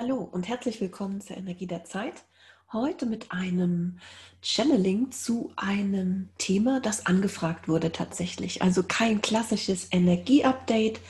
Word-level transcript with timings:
Hallo 0.00 0.26
und 0.32 0.48
herzlich 0.48 0.80
willkommen 0.80 1.20
zur 1.20 1.36
Energie 1.36 1.66
der 1.66 1.84
Zeit. 1.84 2.24
Heute 2.72 3.04
mit 3.04 3.32
einem 3.32 3.98
Channeling 4.40 5.12
zu 5.12 5.52
einem 5.56 6.30
Thema, 6.38 6.80
das 6.80 7.04
angefragt 7.04 7.68
wurde 7.68 7.92
tatsächlich. 7.92 8.62
Also 8.62 8.82
kein 8.82 9.20
klassisches 9.20 9.88
Energie-Update, 9.90 11.00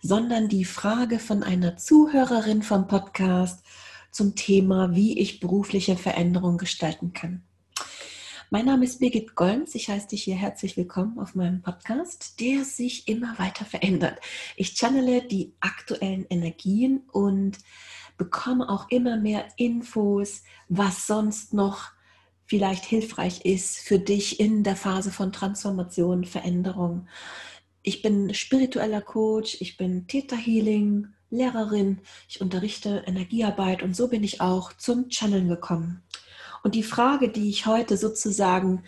sondern 0.00 0.48
die 0.48 0.64
Frage 0.64 1.18
von 1.18 1.42
einer 1.42 1.76
Zuhörerin 1.76 2.62
vom 2.62 2.88
Podcast 2.88 3.62
zum 4.12 4.34
Thema, 4.34 4.94
wie 4.94 5.18
ich 5.18 5.40
berufliche 5.40 5.98
Veränderungen 5.98 6.56
gestalten 6.56 7.12
kann. 7.12 7.42
Mein 8.50 8.64
Name 8.64 8.86
ist 8.86 8.98
Birgit 8.98 9.34
Golms. 9.34 9.74
Ich 9.74 9.90
heiße 9.90 10.08
dich 10.08 10.22
hier 10.22 10.34
herzlich 10.34 10.78
willkommen 10.78 11.18
auf 11.18 11.34
meinem 11.34 11.60
Podcast, 11.60 12.40
der 12.40 12.64
sich 12.64 13.06
immer 13.06 13.38
weiter 13.38 13.66
verändert. 13.66 14.18
Ich 14.56 14.72
channele 14.74 15.20
die 15.20 15.52
aktuellen 15.60 16.24
Energien 16.30 17.02
und 17.12 17.58
bekomme 18.16 18.70
auch 18.70 18.88
immer 18.88 19.18
mehr 19.18 19.46
Infos, 19.58 20.44
was 20.70 21.06
sonst 21.06 21.52
noch 21.52 21.90
vielleicht 22.46 22.86
hilfreich 22.86 23.44
ist 23.44 23.80
für 23.80 23.98
dich 23.98 24.40
in 24.40 24.64
der 24.64 24.76
Phase 24.76 25.12
von 25.12 25.30
Transformation, 25.30 26.24
Veränderung. 26.24 27.06
Ich 27.82 28.00
bin 28.00 28.32
spiritueller 28.32 29.02
Coach, 29.02 29.58
ich 29.60 29.76
bin 29.76 30.06
Theta 30.06 30.36
Healing, 30.36 31.08
Lehrerin, 31.28 32.00
ich 32.30 32.40
unterrichte 32.40 33.04
Energiearbeit 33.06 33.82
und 33.82 33.94
so 33.94 34.08
bin 34.08 34.24
ich 34.24 34.40
auch 34.40 34.72
zum 34.72 35.10
Channeln 35.10 35.48
gekommen. 35.48 36.02
Und 36.62 36.74
die 36.74 36.82
Frage, 36.82 37.28
die 37.28 37.48
ich 37.48 37.66
heute 37.66 37.96
sozusagen 37.96 38.84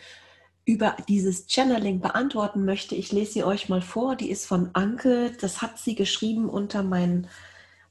über 0.65 0.97
dieses 1.09 1.47
Channeling 1.49 2.01
beantworten 2.01 2.65
möchte, 2.65 2.95
ich 2.95 3.13
lese 3.13 3.33
sie 3.33 3.45
euch 3.45 3.69
mal 3.69 3.83
vor, 3.83 4.17
die 4.17 4.31
ist 4.31 4.47
von 4.47 4.71
Anke, 4.75 5.33
das 5.41 5.63
hat 5.63 5.79
sie 5.79 5.95
geschrieben 5.95 6.49
unter 6.49 6.83
meinen 6.83 7.29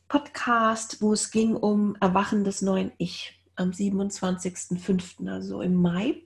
Podcast, 0.07 1.01
wo 1.01 1.13
es 1.13 1.31
ging 1.31 1.55
um 1.55 1.95
Erwachen 1.99 2.43
des 2.43 2.61
neuen 2.61 2.91
Ich 2.97 3.39
am 3.55 3.71
27.05., 3.71 5.29
also 5.29 5.61
im 5.61 5.75
Mai. 5.75 6.23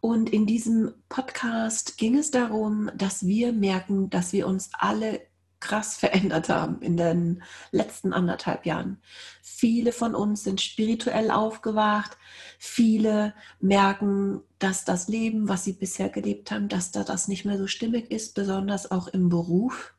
Und 0.00 0.30
in 0.30 0.46
diesem 0.46 0.94
Podcast 1.08 1.96
ging 1.96 2.16
es 2.16 2.30
darum, 2.30 2.90
dass 2.94 3.26
wir 3.26 3.52
merken, 3.52 4.10
dass 4.10 4.32
wir 4.32 4.46
uns 4.46 4.70
alle 4.72 5.20
krass 5.62 5.96
verändert 5.96 6.50
haben 6.50 6.82
in 6.82 6.96
den 6.98 7.42
letzten 7.70 8.12
anderthalb 8.12 8.66
Jahren. 8.66 9.00
Viele 9.40 9.92
von 9.92 10.14
uns 10.14 10.44
sind 10.44 10.60
spirituell 10.60 11.30
aufgewacht. 11.30 12.18
Viele 12.58 13.32
merken, 13.60 14.42
dass 14.58 14.84
das 14.84 15.08
Leben, 15.08 15.48
was 15.48 15.64
sie 15.64 15.72
bisher 15.72 16.10
gelebt 16.10 16.50
haben, 16.50 16.68
dass 16.68 16.90
da 16.90 17.04
das 17.04 17.28
nicht 17.28 17.44
mehr 17.44 17.56
so 17.56 17.66
stimmig 17.66 18.10
ist, 18.10 18.34
besonders 18.34 18.90
auch 18.90 19.08
im 19.08 19.28
Beruf. 19.28 19.94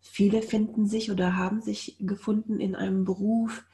Viele 0.00 0.40
finden 0.40 0.88
sich 0.88 1.10
oder 1.10 1.36
haben 1.36 1.60
sich 1.60 1.96
gefunden 2.00 2.58
in 2.58 2.74
einem 2.74 3.04
Beruf, 3.04 3.64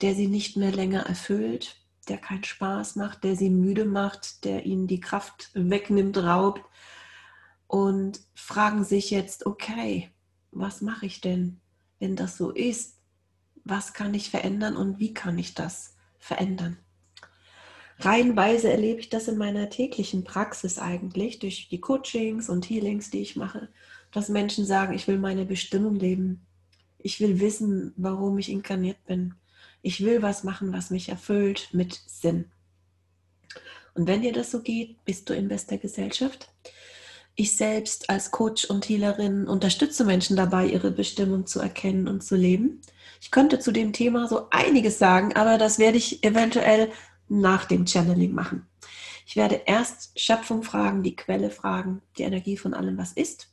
der 0.00 0.14
sie 0.14 0.28
nicht 0.28 0.56
mehr 0.56 0.72
länger 0.72 1.02
erfüllt, 1.02 1.76
der 2.08 2.16
keinen 2.16 2.44
Spaß 2.44 2.96
macht, 2.96 3.22
der 3.22 3.36
sie 3.36 3.50
müde 3.50 3.84
macht, 3.84 4.44
der 4.44 4.64
ihnen 4.64 4.86
die 4.86 5.00
Kraft 5.00 5.50
wegnimmt, 5.52 6.16
raubt 6.16 6.62
und 7.66 8.20
fragen 8.34 8.82
sich 8.82 9.10
jetzt, 9.10 9.44
okay, 9.44 10.10
was 10.52 10.80
mache 10.80 11.06
ich 11.06 11.20
denn, 11.20 11.60
wenn 11.98 12.16
das 12.16 12.36
so 12.36 12.50
ist? 12.50 12.96
Was 13.64 13.92
kann 13.92 14.14
ich 14.14 14.30
verändern 14.30 14.76
und 14.76 14.98
wie 14.98 15.14
kann 15.14 15.38
ich 15.38 15.54
das 15.54 15.94
verändern? 16.18 16.78
Reihenweise 17.98 18.70
erlebe 18.70 19.00
ich 19.00 19.10
das 19.10 19.28
in 19.28 19.36
meiner 19.36 19.68
täglichen 19.68 20.24
Praxis 20.24 20.78
eigentlich 20.78 21.38
durch 21.38 21.68
die 21.68 21.80
Coachings 21.80 22.48
und 22.48 22.68
Healings, 22.68 23.10
die 23.10 23.20
ich 23.20 23.36
mache 23.36 23.68
dass 24.12 24.28
Menschen 24.28 24.64
sagen, 24.66 24.94
ich 24.94 25.06
will 25.08 25.18
meine 25.18 25.44
Bestimmung 25.44 25.96
leben. 25.96 26.46
Ich 26.98 27.20
will 27.20 27.40
wissen, 27.40 27.92
warum 27.96 28.38
ich 28.38 28.50
inkarniert 28.50 29.04
bin. 29.06 29.34
Ich 29.82 30.04
will 30.04 30.22
was 30.22 30.44
machen, 30.44 30.72
was 30.72 30.90
mich 30.90 31.08
erfüllt 31.08 31.68
mit 31.72 31.94
Sinn. 32.06 32.50
Und 33.94 34.06
wenn 34.06 34.22
dir 34.22 34.32
das 34.32 34.50
so 34.50 34.60
geht, 34.60 35.02
bist 35.04 35.28
du 35.28 35.34
in 35.34 35.48
bester 35.48 35.78
Gesellschaft. 35.78 36.52
Ich 37.40 37.56
selbst 37.56 38.10
als 38.10 38.30
Coach 38.30 38.66
und 38.66 38.86
Healerin 38.86 39.48
unterstütze 39.48 40.04
Menschen 40.04 40.36
dabei, 40.36 40.66
ihre 40.66 40.90
Bestimmung 40.90 41.46
zu 41.46 41.58
erkennen 41.58 42.06
und 42.06 42.22
zu 42.22 42.36
leben. 42.36 42.82
Ich 43.18 43.30
könnte 43.30 43.58
zu 43.58 43.72
dem 43.72 43.94
Thema 43.94 44.28
so 44.28 44.48
einiges 44.50 44.98
sagen, 44.98 45.34
aber 45.34 45.56
das 45.56 45.78
werde 45.78 45.96
ich 45.96 46.22
eventuell 46.22 46.90
nach 47.30 47.64
dem 47.64 47.86
Channeling 47.86 48.34
machen. 48.34 48.66
Ich 49.24 49.36
werde 49.36 49.62
erst 49.64 50.20
Schöpfung 50.20 50.62
fragen, 50.62 51.02
die 51.02 51.16
Quelle 51.16 51.48
fragen, 51.48 52.02
die 52.18 52.24
Energie 52.24 52.58
von 52.58 52.74
allem, 52.74 52.98
was 52.98 53.12
ist 53.12 53.48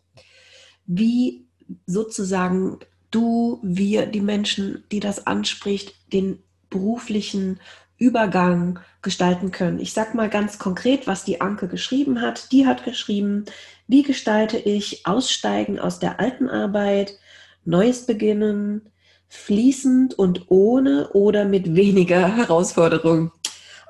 wie 0.87 1.45
sozusagen 1.85 2.79
du, 3.11 3.59
wir, 3.61 4.05
die 4.05 4.21
Menschen, 4.21 4.83
die 4.91 4.99
das 4.99 5.27
anspricht, 5.27 5.95
den 6.11 6.41
beruflichen 6.69 7.59
Übergang 7.97 8.79
gestalten 9.01 9.51
können. 9.51 9.79
Ich 9.79 9.93
sage 9.93 10.15
mal 10.15 10.29
ganz 10.29 10.59
konkret, 10.59 11.07
was 11.07 11.25
die 11.25 11.41
Anke 11.41 11.67
geschrieben 11.67 12.21
hat. 12.21 12.51
Die 12.51 12.65
hat 12.65 12.85
geschrieben, 12.85 13.45
wie 13.87 14.03
gestalte 14.03 14.57
ich 14.57 15.05
Aussteigen 15.05 15.79
aus 15.79 15.99
der 15.99 16.19
alten 16.19 16.49
Arbeit, 16.49 17.17
Neues 17.65 18.05
beginnen, 18.05 18.89
fließend 19.29 20.17
und 20.17 20.49
ohne 20.49 21.09
oder 21.09 21.45
mit 21.45 21.75
weniger 21.75 22.27
Herausforderung. 22.35 23.31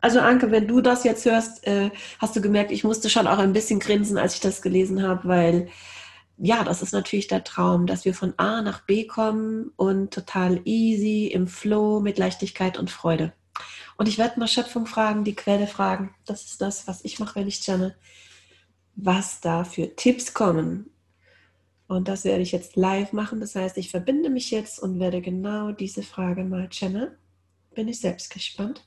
Also 0.02 0.19
Anke, 0.19 0.52
wenn 0.52 0.68
du 0.68 0.81
das 0.81 1.03
jetzt 1.03 1.25
hörst, 1.25 1.66
äh, 1.66 1.90
hast 2.19 2.35
du 2.35 2.41
gemerkt, 2.41 2.72
ich 2.72 2.84
musste 2.84 3.09
schon 3.09 3.28
auch 3.28 3.40
ein 3.40 3.53
bisschen 3.53 3.80
grinsen, 3.80 4.18
als 4.18 4.35
ich 4.35 4.40
das 4.40 4.62
gelesen 4.62 5.02
habe, 5.02 5.28
weil 5.28 5.69
ja, 6.38 6.64
das 6.64 6.84
ist 6.84 6.94
natürlich 6.94 7.28
der 7.28 7.44
Traum, 7.44 7.88
dass 7.88 8.06
wir 8.06 8.14
von 8.14 8.34
A 8.38 8.62
nach 8.62 8.81
B 8.81 9.08
kommen 9.08 9.72
und 9.75 10.14
total 10.14 10.62
easy, 10.66 11.28
im 11.28 11.47
Flow, 11.47 12.00
mit 12.00 12.19
Leichtigkeit 12.19 12.78
und 12.78 12.91
Freude. 12.91 13.34
Und 13.97 14.08
ich 14.08 14.19
werde 14.19 14.40
mal 14.40 14.47
Schöpfung 14.47 14.85
fragen, 14.85 15.24
die 15.24 15.35
Quelle 15.35 15.66
fragen. 15.66 16.14
Das 16.25 16.46
ist 16.46 16.62
das, 16.62 16.88
was 16.88 17.03
ich 17.03 17.18
mache, 17.18 17.40
wenn 17.40 17.47
ich 17.47 17.62
channel. 17.62 17.96
Was 18.97 19.41
da 19.41 19.63
für 19.63 19.96
Tipps 19.96 20.34
kommen. 20.34 20.90
Und 21.88 22.08
das 22.08 22.25
werde 22.25 22.41
ich 22.41 22.52
jetzt 22.52 22.75
live 22.75 23.13
machen. 23.13 23.40
Das 23.40 23.56
heißt, 23.56 23.78
ich 23.78 23.91
verbinde 23.91 24.30
mich 24.30 24.52
jetzt 24.52 24.80
und 24.80 25.00
werde 25.00 25.22
genau 25.22 25.72
diese 25.72 26.03
Frage 26.03 26.44
mal 26.44 26.68
channeln. 26.69 27.12
Bin 27.74 27.88
ich 27.88 28.00
selbst 28.00 28.30
gespannt. 28.31 28.84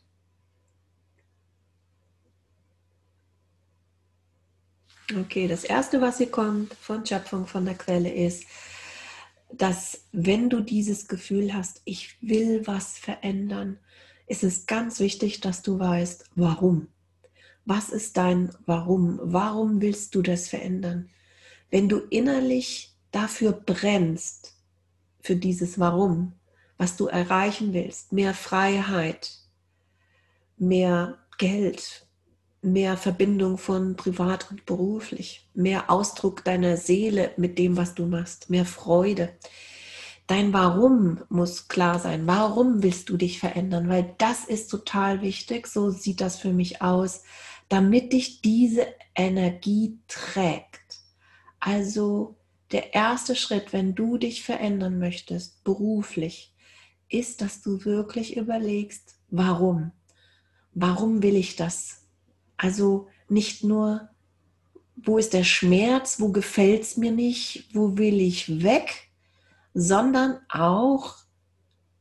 Okay, 5.17 5.49
das 5.49 5.65
erste, 5.65 6.01
was 6.01 6.19
hier 6.19 6.31
kommt 6.31 6.75
von 6.75 7.05
Schöpfung, 7.07 7.47
von 7.47 7.65
der 7.65 7.75
Quelle 7.75 8.13
ist, 8.13 8.45
dass 9.53 10.05
wenn 10.13 10.51
du 10.51 10.61
dieses 10.61 11.09
Gefühl 11.09 11.55
hast, 11.55 11.83
ich 11.85 12.17
will 12.21 12.67
was 12.67 12.99
verändern, 12.99 13.79
ist 14.27 14.45
es 14.45 14.67
ganz 14.67 15.01
wichtig, 15.01 15.41
dass 15.41 15.63
du 15.63 15.79
weißt, 15.79 16.27
warum. 16.37 16.89
Was 17.71 17.89
ist 17.89 18.17
dein 18.17 18.51
Warum? 18.67 19.21
Warum 19.23 19.81
willst 19.81 20.17
du 20.17 20.23
das 20.23 20.49
verändern? 20.49 21.09
Wenn 21.71 21.89
du 21.89 21.99
innerlich 21.99 22.97
dafür 23.13 23.53
brennst, 23.53 24.57
für 25.21 25.37
dieses 25.37 25.79
Warum, 25.79 26.33
was 26.79 26.97
du 26.97 27.07
erreichen 27.07 27.73
willst, 27.73 28.13
mehr 28.13 28.35
Freiheit, 28.35 29.39
mehr 30.57 31.19
Geld, 31.39 32.09
mehr 32.61 32.97
Verbindung 32.97 33.57
von 33.57 33.95
privat 33.95 34.51
und 34.51 34.67
beruflich, 34.67 35.49
mehr 35.55 35.91
Ausdruck 35.93 36.43
deiner 36.45 36.77
Seele 36.77 37.31
mit 37.37 37.57
dem, 37.57 37.77
was 37.77 37.95
du 37.95 38.05
machst, 38.05 38.51
mehr 38.51 38.65
Freude. 38.65 39.29
Dein 40.27 40.53
Warum 40.53 41.23
muss 41.29 41.69
klar 41.69 42.01
sein. 42.01 42.27
Warum 42.27 42.83
willst 42.83 43.11
du 43.11 43.17
dich 43.17 43.39
verändern? 43.39 43.89
Weil 43.89 44.17
das 44.19 44.45
ist 44.45 44.73
total 44.73 45.23
wichtig. 45.23 45.69
So 45.69 45.91
sieht 45.91 46.21
das 46.21 46.37
für 46.37 46.53
mich 46.53 46.83
aus, 46.83 47.23
damit 47.71 48.13
dich 48.13 48.43
diese 48.43 48.87
Energie 49.15 50.01
trägt. 50.09 50.99
Also 51.61 52.37
der 52.73 52.95
erste 52.95 53.35
Schritt, 53.37 53.73
wenn 53.73 53.95
du 53.95 54.19
dich 54.19 54.43
verändern 54.43 54.99
möchtest, 54.99 55.63
beruflich, 55.65 56.53
ist, 57.09 57.41
dass 57.41 57.63
du 57.63 57.85
wirklich 57.85 58.37
überlegst, 58.37 59.17
warum? 59.29 59.93
Warum 60.75 61.23
will 61.23 61.37
ich 61.37 61.57
das? 61.57 62.07
Also 62.57 63.09
nicht 63.29 63.65
nur, 63.65 64.11
wo 64.97 65.19
ist 65.19 65.33
der 65.33 65.45
Schmerz, 65.45 66.21
wo 66.21 66.31
gefällt 66.31 66.83
es 66.83 66.97
mir 66.97 67.13
nicht, 67.13 67.75
wo 67.75 67.97
will 67.97 68.21
ich 68.21 68.63
weg, 68.63 69.11
sondern 69.75 70.41
auch, 70.49 71.17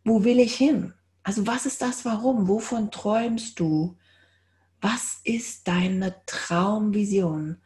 wo 0.04 0.24
will 0.24 0.40
ich 0.40 0.56
hin? 0.56 0.94
Also 1.22 1.46
was 1.46 1.68
ist 1.68 1.82
das 1.84 2.06
Warum? 2.06 2.48
Wovon 2.48 2.90
träumst 2.90 3.60
du? 3.60 3.98
Was 4.82 5.20
ist 5.24 5.68
deine 5.68 6.16
Traumvision? 6.26 7.58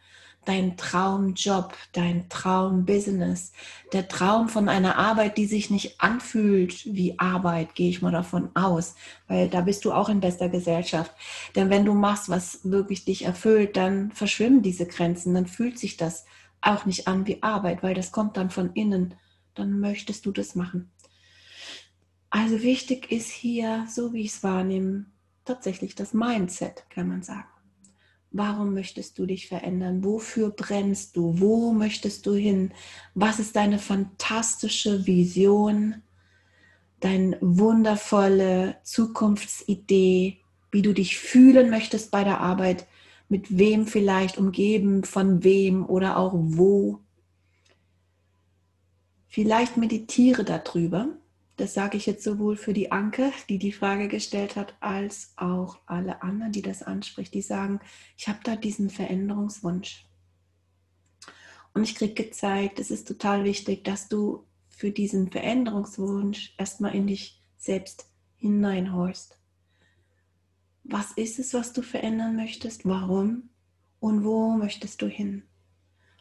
dein 0.45 0.77
Traumjob, 0.77 1.74
dein 1.94 2.27
Traumbusiness, 2.30 3.51
der 3.92 4.07
Traum 4.07 4.50
von 4.50 4.69
einer 4.69 4.98
Arbeit, 4.98 5.38
die 5.38 5.45
sich 5.45 5.69
nicht 5.69 6.01
anfühlt 6.01 6.86
wie 6.86 7.18
Arbeit, 7.19 7.75
gehe 7.75 7.89
ich 7.89 8.01
mal 8.01 8.12
davon 8.12 8.50
aus, 8.56 8.95
weil 9.27 9.50
da 9.50 9.62
bist 9.62 9.86
du 9.86 9.94
auch 9.94 10.10
in 10.10 10.19
bester 10.19 10.50
Gesellschaft. 10.50 11.12
Denn 11.56 11.69
wenn 11.69 11.86
du 11.86 11.94
machst, 11.94 12.30
was 12.30 12.60
wirklich 12.63 13.06
dich 13.06 13.25
erfüllt, 13.25 13.77
dann 13.77 14.12
verschwimmen 14.12 14.62
diese 14.62 14.86
Grenzen, 14.86 15.33
dann 15.33 15.48
fühlt 15.48 15.80
sich 15.80 15.98
das 15.98 16.25
auch 16.62 16.86
nicht 16.86 17.07
an 17.07 17.27
wie 17.27 17.42
Arbeit, 17.42 17.83
weil 17.83 17.94
das 17.94 18.12
kommt 18.12 18.38
dann 18.38 18.50
von 18.50 18.74
innen, 18.74 19.16
dann 19.56 19.80
möchtest 19.80 20.25
du 20.25 20.31
das 20.31 20.56
machen. 20.56 20.92
Also 22.30 22.63
wichtig 22.63 23.12
ist 23.12 23.30
hier, 23.30 23.86
so 23.89 24.13
wie 24.13 24.21
ich 24.21 24.31
es 24.31 24.44
wahrnehme, 24.44 25.06
tatsächlich 25.45 25.95
das 25.95 26.13
Mindset, 26.13 26.86
kann 26.90 27.07
man 27.07 27.24
sagen. 27.24 27.48
Warum 28.31 28.74
möchtest 28.74 29.19
du 29.19 29.28
dich 29.28 29.48
verändern? 29.48 30.04
Wofür 30.04 30.50
brennst 30.50 31.16
du? 31.16 31.40
Wo 31.40 31.72
möchtest 31.72 32.25
du 32.25 32.34
hin? 32.34 32.74
Was 33.13 33.40
ist 33.40 33.56
deine 33.56 33.78
fantastische 33.78 35.06
Vision? 35.06 36.01
Deine 37.00 37.38
wundervolle 37.42 38.78
Zukunftsidee, 38.84 40.40
wie 40.72 40.81
du 40.81 40.94
dich 40.94 41.19
fühlen 41.19 41.69
möchtest 41.69 42.10
bei 42.10 42.24
der 42.24 42.40
Arbeit, 42.40 42.88
mit 43.30 43.57
wem 43.57 43.86
vielleicht 43.86 44.40
umgeben, 44.40 45.04
von 45.04 45.44
wem 45.44 45.86
oder 45.86 46.18
auch 46.18 46.34
wo. 46.34 47.01
Vielleicht 49.28 49.78
meditiere 49.78 50.44
darüber 50.44 51.10
das 51.58 51.74
sage 51.74 51.98
ich 51.98 52.06
jetzt 52.06 52.24
sowohl 52.24 52.56
für 52.56 52.74
die 52.74 52.92
Anke, 52.92 53.32
die 53.48 53.60
die 53.60 53.72
Frage 53.72 54.08
gestellt 54.08 54.56
hat, 54.56 54.76
als 54.80 55.34
auch 55.36 55.80
alle 55.86 56.24
anderen, 56.24 56.52
die 56.52 56.64
das 56.64 56.82
anspricht, 56.82 57.34
die 57.34 57.42
sagen, 57.42 57.80
ich 58.18 58.28
habe 58.28 58.40
da 58.44 58.56
diesen 58.56 58.90
Veränderungswunsch. 58.90 60.08
Und 61.74 61.84
ich 61.84 61.96
kriege 61.96 62.14
gezeigt, 62.14 62.80
es 62.80 62.92
ist 62.92 63.08
total 63.08 63.44
wichtig, 63.44 63.84
dass 63.84 64.08
du 64.08 64.46
für 64.70 64.92
diesen 64.92 65.32
Veränderungswunsch 65.32 66.56
erstmal 66.58 66.96
in 66.96 67.08
dich 67.08 67.42
selbst 67.58 68.08
hineinhorst. 68.38 69.40
Was 70.84 71.12
ist 71.14 71.40
es, 71.40 71.54
was 71.54 71.74
du 71.74 71.82
verändern 71.82 72.36
möchtest? 72.36 72.86
Warum? 72.86 73.50
Und 74.00 74.24
wo 74.24 74.52
möchtest 74.52 75.02
du 75.02 75.08
hin? 75.08 75.44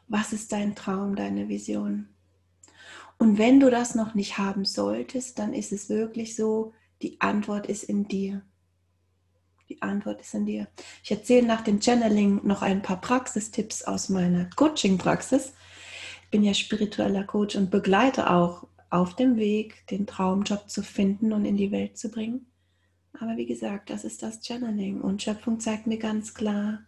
Was 0.09 0.33
ist 0.33 0.53
dein 0.53 0.77
Traum, 0.77 1.17
deine 1.17 1.49
Vision? 1.49 2.12
Und 3.23 3.39
wenn 3.39 3.61
du 3.61 3.71
das 3.71 3.95
noch 3.95 4.17
nicht 4.17 4.37
haben 4.39 4.65
solltest, 4.65 5.39
dann 5.39 5.55
ist 5.55 5.71
es 5.71 5.89
wirklich 5.89 6.35
so, 6.35 6.73
die 7.03 7.21
Antwort 7.21 7.69
ist 7.69 7.85
in 7.85 8.09
dir. 8.09 8.43
Die 9.69 9.81
Antwort 9.81 10.21
ist 10.21 10.35
in 10.35 10.45
dir. 10.45 10.67
Ich 11.05 11.13
erzähle 11.13 11.47
nach 11.47 11.61
dem 11.61 11.81
Channeling 11.81 12.41
noch 12.45 12.63
ein 12.63 12.83
paar 12.83 13.01
Praxistipps 13.01 13.85
aus 13.85 14.09
meiner 14.09 14.51
Coaching-Praxis. 14.57 15.53
Ich 16.25 16.31
bin 16.33 16.43
ja 16.43 16.53
spiritueller 16.53 17.23
Coach 17.23 17.55
und 17.55 17.71
begleite 17.71 18.29
auch 18.29 18.67
auf 18.91 19.15
dem 19.15 19.37
Weg, 19.37 19.87
den 19.87 20.05
Traumjob 20.05 20.69
zu 20.69 20.83
finden 20.83 21.33
und 21.33 21.45
in 21.45 21.57
die 21.57 21.71
Welt 21.71 21.97
zu 21.97 22.11
bringen. 22.11 22.51
Aber 23.21 23.37
wie 23.37 23.47
gesagt, 23.47 23.91
das 23.91 24.03
ist 24.03 24.25
das 24.25 24.45
Channeling 24.45 25.01
und 25.01 25.23
Schöpfung 25.23 25.61
zeigt 25.61 25.87
mir 25.87 25.99
ganz 25.99 26.35
klar, 26.35 26.81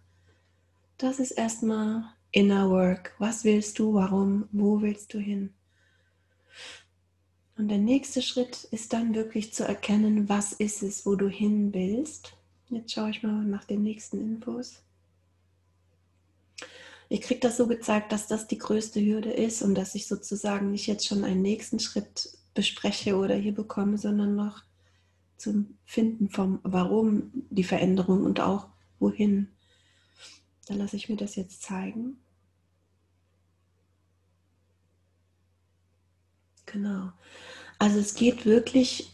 das 0.98 1.20
ist 1.20 1.30
erstmal 1.30 2.06
Inner 2.32 2.70
Work. 2.70 3.14
Was 3.20 3.44
willst 3.44 3.78
du? 3.78 3.94
Warum? 3.94 4.48
Wo 4.50 4.82
willst 4.82 5.14
du 5.14 5.20
hin? 5.20 5.54
Und 7.56 7.68
der 7.68 7.78
nächste 7.78 8.20
Schritt 8.20 8.64
ist 8.70 8.92
dann 8.92 9.14
wirklich 9.14 9.52
zu 9.52 9.64
erkennen, 9.64 10.28
was 10.28 10.52
ist 10.52 10.82
es, 10.82 11.06
wo 11.06 11.14
du 11.14 11.28
hin 11.28 11.72
willst. 11.72 12.34
Jetzt 12.68 12.92
schaue 12.92 13.10
ich 13.10 13.22
mal 13.22 13.44
nach 13.44 13.64
den 13.64 13.82
nächsten 13.82 14.18
Infos. 14.20 14.82
Ich 17.08 17.20
kriege 17.20 17.40
das 17.40 17.56
so 17.56 17.66
gezeigt, 17.66 18.10
dass 18.10 18.26
das 18.26 18.48
die 18.48 18.58
größte 18.58 19.00
Hürde 19.00 19.30
ist 19.30 19.62
und 19.62 19.76
dass 19.76 19.94
ich 19.94 20.08
sozusagen 20.08 20.72
nicht 20.72 20.86
jetzt 20.86 21.06
schon 21.06 21.22
einen 21.22 21.42
nächsten 21.42 21.78
Schritt 21.78 22.36
bespreche 22.54 23.16
oder 23.16 23.36
hier 23.36 23.54
bekomme, 23.54 23.98
sondern 23.98 24.34
noch 24.34 24.62
zum 25.36 25.76
Finden 25.84 26.30
vom 26.30 26.58
Warum 26.62 27.30
die 27.50 27.64
Veränderung 27.64 28.24
und 28.24 28.40
auch 28.40 28.68
wohin. 28.98 29.48
Da 30.66 30.74
lasse 30.74 30.96
ich 30.96 31.08
mir 31.08 31.16
das 31.16 31.36
jetzt 31.36 31.62
zeigen. 31.62 32.18
Genau. 36.74 37.12
Also 37.78 38.00
es 38.00 38.16
geht 38.16 38.46
wirklich 38.46 39.12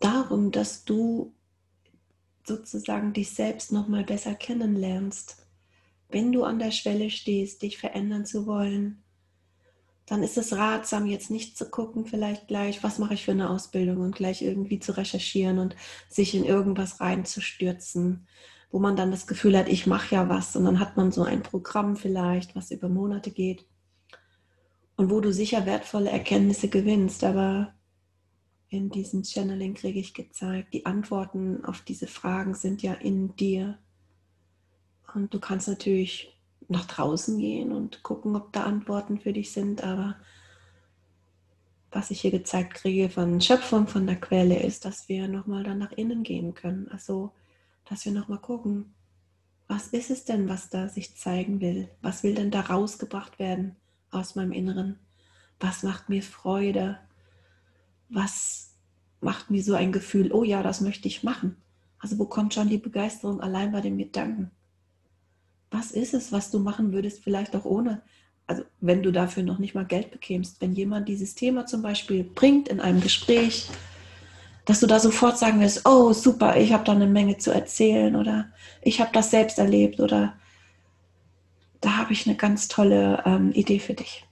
darum, 0.00 0.50
dass 0.50 0.84
du 0.84 1.32
sozusagen 2.44 3.12
dich 3.12 3.30
selbst 3.30 3.70
nochmal 3.70 4.02
besser 4.02 4.34
kennenlernst. 4.34 5.46
Wenn 6.08 6.32
du 6.32 6.42
an 6.42 6.58
der 6.58 6.72
Schwelle 6.72 7.10
stehst, 7.10 7.62
dich 7.62 7.78
verändern 7.78 8.26
zu 8.26 8.46
wollen, 8.46 9.04
dann 10.06 10.24
ist 10.24 10.36
es 10.36 10.52
ratsam, 10.56 11.06
jetzt 11.06 11.30
nicht 11.30 11.56
zu 11.56 11.70
gucken, 11.70 12.06
vielleicht 12.06 12.48
gleich, 12.48 12.82
was 12.82 12.98
mache 12.98 13.14
ich 13.14 13.24
für 13.24 13.30
eine 13.30 13.50
Ausbildung 13.50 13.98
und 13.98 14.16
gleich 14.16 14.42
irgendwie 14.42 14.80
zu 14.80 14.96
recherchieren 14.96 15.60
und 15.60 15.76
sich 16.08 16.34
in 16.34 16.44
irgendwas 16.44 17.00
reinzustürzen, 17.00 18.26
wo 18.72 18.80
man 18.80 18.96
dann 18.96 19.12
das 19.12 19.28
Gefühl 19.28 19.56
hat, 19.56 19.68
ich 19.68 19.86
mache 19.86 20.16
ja 20.16 20.28
was 20.28 20.56
und 20.56 20.64
dann 20.64 20.80
hat 20.80 20.96
man 20.96 21.12
so 21.12 21.22
ein 21.22 21.44
Programm 21.44 21.96
vielleicht, 21.96 22.56
was 22.56 22.72
über 22.72 22.88
Monate 22.88 23.30
geht 23.30 23.64
und 24.96 25.10
wo 25.10 25.20
du 25.20 25.32
sicher 25.32 25.66
wertvolle 25.66 26.10
Erkenntnisse 26.10 26.68
gewinnst. 26.68 27.22
Aber 27.24 27.74
in 28.68 28.90
diesem 28.90 29.24
Channeling 29.24 29.74
kriege 29.74 30.00
ich 30.00 30.14
gezeigt, 30.14 30.74
die 30.74 30.86
Antworten 30.86 31.64
auf 31.64 31.82
diese 31.82 32.06
Fragen 32.06 32.54
sind 32.54 32.82
ja 32.82 32.94
in 32.94 33.36
dir. 33.36 33.78
Und 35.14 35.32
du 35.32 35.38
kannst 35.38 35.68
natürlich 35.68 36.36
nach 36.68 36.86
draußen 36.86 37.38
gehen 37.38 37.72
und 37.72 38.02
gucken, 38.02 38.34
ob 38.36 38.52
da 38.52 38.64
Antworten 38.64 39.20
für 39.20 39.32
dich 39.32 39.52
sind. 39.52 39.84
Aber 39.84 40.16
was 41.90 42.10
ich 42.10 42.20
hier 42.20 42.32
gezeigt 42.32 42.74
kriege 42.74 43.08
von 43.08 43.40
Schöpfung, 43.40 43.86
von 43.86 44.06
der 44.06 44.16
Quelle, 44.16 44.60
ist, 44.62 44.84
dass 44.84 45.08
wir 45.08 45.28
nochmal 45.28 45.62
dann 45.62 45.78
nach 45.78 45.92
innen 45.92 46.22
gehen 46.22 46.54
können. 46.54 46.88
Also, 46.88 47.32
dass 47.88 48.04
wir 48.04 48.12
nochmal 48.12 48.40
gucken, 48.40 48.94
was 49.68 49.88
ist 49.88 50.10
es 50.10 50.24
denn, 50.24 50.48
was 50.48 50.68
da 50.70 50.88
sich 50.88 51.16
zeigen 51.16 51.60
will? 51.60 51.88
Was 52.02 52.22
will 52.22 52.34
denn 52.34 52.50
da 52.50 52.60
rausgebracht 52.60 53.38
werden? 53.38 53.76
Aus 54.10 54.34
meinem 54.34 54.52
Inneren? 54.52 54.98
Was 55.60 55.82
macht 55.82 56.08
mir 56.08 56.22
Freude? 56.22 56.98
Was 58.08 58.74
macht 59.20 59.50
mir 59.50 59.62
so 59.62 59.74
ein 59.74 59.92
Gefühl, 59.92 60.32
oh 60.32 60.44
ja, 60.44 60.62
das 60.62 60.80
möchte 60.80 61.08
ich 61.08 61.22
machen? 61.22 61.56
Also 61.98 62.18
wo 62.18 62.26
kommt 62.26 62.54
schon 62.54 62.68
die 62.68 62.78
Begeisterung 62.78 63.40
allein 63.40 63.72
bei 63.72 63.80
dem 63.80 63.98
Gedanken? 63.98 64.50
Was 65.70 65.90
ist 65.90 66.14
es, 66.14 66.30
was 66.30 66.50
du 66.50 66.58
machen 66.58 66.92
würdest, 66.92 67.22
vielleicht 67.24 67.56
auch 67.56 67.64
ohne, 67.64 68.02
also 68.46 68.62
wenn 68.80 69.02
du 69.02 69.10
dafür 69.10 69.42
noch 69.42 69.58
nicht 69.58 69.74
mal 69.74 69.84
Geld 69.84 70.10
bekämst, 70.10 70.60
wenn 70.60 70.72
jemand 70.72 71.08
dieses 71.08 71.34
Thema 71.34 71.66
zum 71.66 71.82
Beispiel 71.82 72.22
bringt 72.22 72.68
in 72.68 72.80
einem 72.80 73.00
Gespräch, 73.00 73.68
dass 74.64 74.80
du 74.80 74.86
da 74.86 75.00
sofort 75.00 75.38
sagen 75.38 75.60
wirst, 75.60 75.86
oh 75.86 76.12
super, 76.12 76.56
ich 76.56 76.72
habe 76.72 76.84
da 76.84 76.92
eine 76.92 77.06
Menge 77.06 77.38
zu 77.38 77.52
erzählen 77.52 78.14
oder 78.14 78.46
ich 78.82 79.00
habe 79.00 79.10
das 79.12 79.30
selbst 79.30 79.58
erlebt 79.58 80.00
oder 80.00 80.34
da 81.80 81.96
habe 81.96 82.12
ich 82.12 82.26
eine 82.26 82.36
ganz 82.36 82.68
tolle 82.68 83.22
ähm, 83.26 83.52
Idee 83.52 83.78
für 83.78 83.94
dich. 83.94 84.26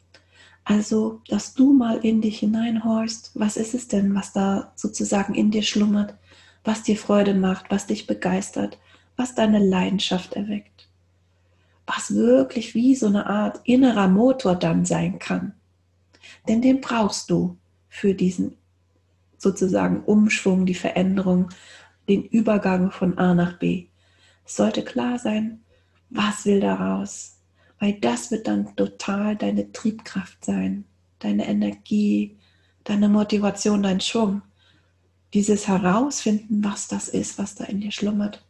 Also, 0.64 1.20
dass 1.28 1.54
du 1.54 1.74
mal 1.74 1.98
in 1.98 2.22
dich 2.22 2.38
hineinhorst, 2.38 3.32
was 3.34 3.56
ist 3.56 3.74
es 3.74 3.88
denn, 3.88 4.14
was 4.14 4.32
da 4.32 4.72
sozusagen 4.76 5.34
in 5.34 5.50
dir 5.50 5.62
schlummert, 5.62 6.14
was 6.64 6.82
dir 6.82 6.96
Freude 6.96 7.34
macht, 7.34 7.70
was 7.70 7.86
dich 7.86 8.06
begeistert, 8.06 8.78
was 9.16 9.34
deine 9.34 9.58
Leidenschaft 9.58 10.32
erweckt, 10.32 10.88
was 11.86 12.14
wirklich 12.14 12.74
wie 12.74 12.94
so 12.94 13.06
eine 13.06 13.26
Art 13.26 13.60
innerer 13.64 14.08
Motor 14.08 14.54
dann 14.56 14.86
sein 14.86 15.18
kann. 15.18 15.52
Denn 16.48 16.62
den 16.62 16.80
brauchst 16.80 17.30
du 17.30 17.58
für 17.88 18.14
diesen 18.14 18.56
sozusagen 19.36 20.02
Umschwung, 20.04 20.64
die 20.64 20.74
Veränderung, 20.74 21.50
den 22.08 22.24
Übergang 22.24 22.90
von 22.90 23.18
A 23.18 23.34
nach 23.34 23.58
B. 23.58 23.86
Es 24.46 24.56
sollte 24.56 24.82
klar 24.82 25.18
sein, 25.18 25.60
was 26.10 26.46
will 26.46 26.60
daraus? 26.60 27.33
Weil 27.84 28.00
das 28.00 28.30
wird 28.30 28.48
dann 28.48 28.74
total 28.76 29.36
deine 29.36 29.70
Triebkraft 29.70 30.42
sein, 30.42 30.86
deine 31.18 31.46
Energie, 31.46 32.34
deine 32.82 33.10
Motivation, 33.10 33.82
dein 33.82 34.00
Schwung. 34.00 34.40
Dieses 35.34 35.68
Herausfinden, 35.68 36.64
was 36.64 36.88
das 36.88 37.08
ist, 37.08 37.36
was 37.36 37.56
da 37.56 37.64
in 37.64 37.82
dir 37.82 37.92
schlummert. 37.92 38.42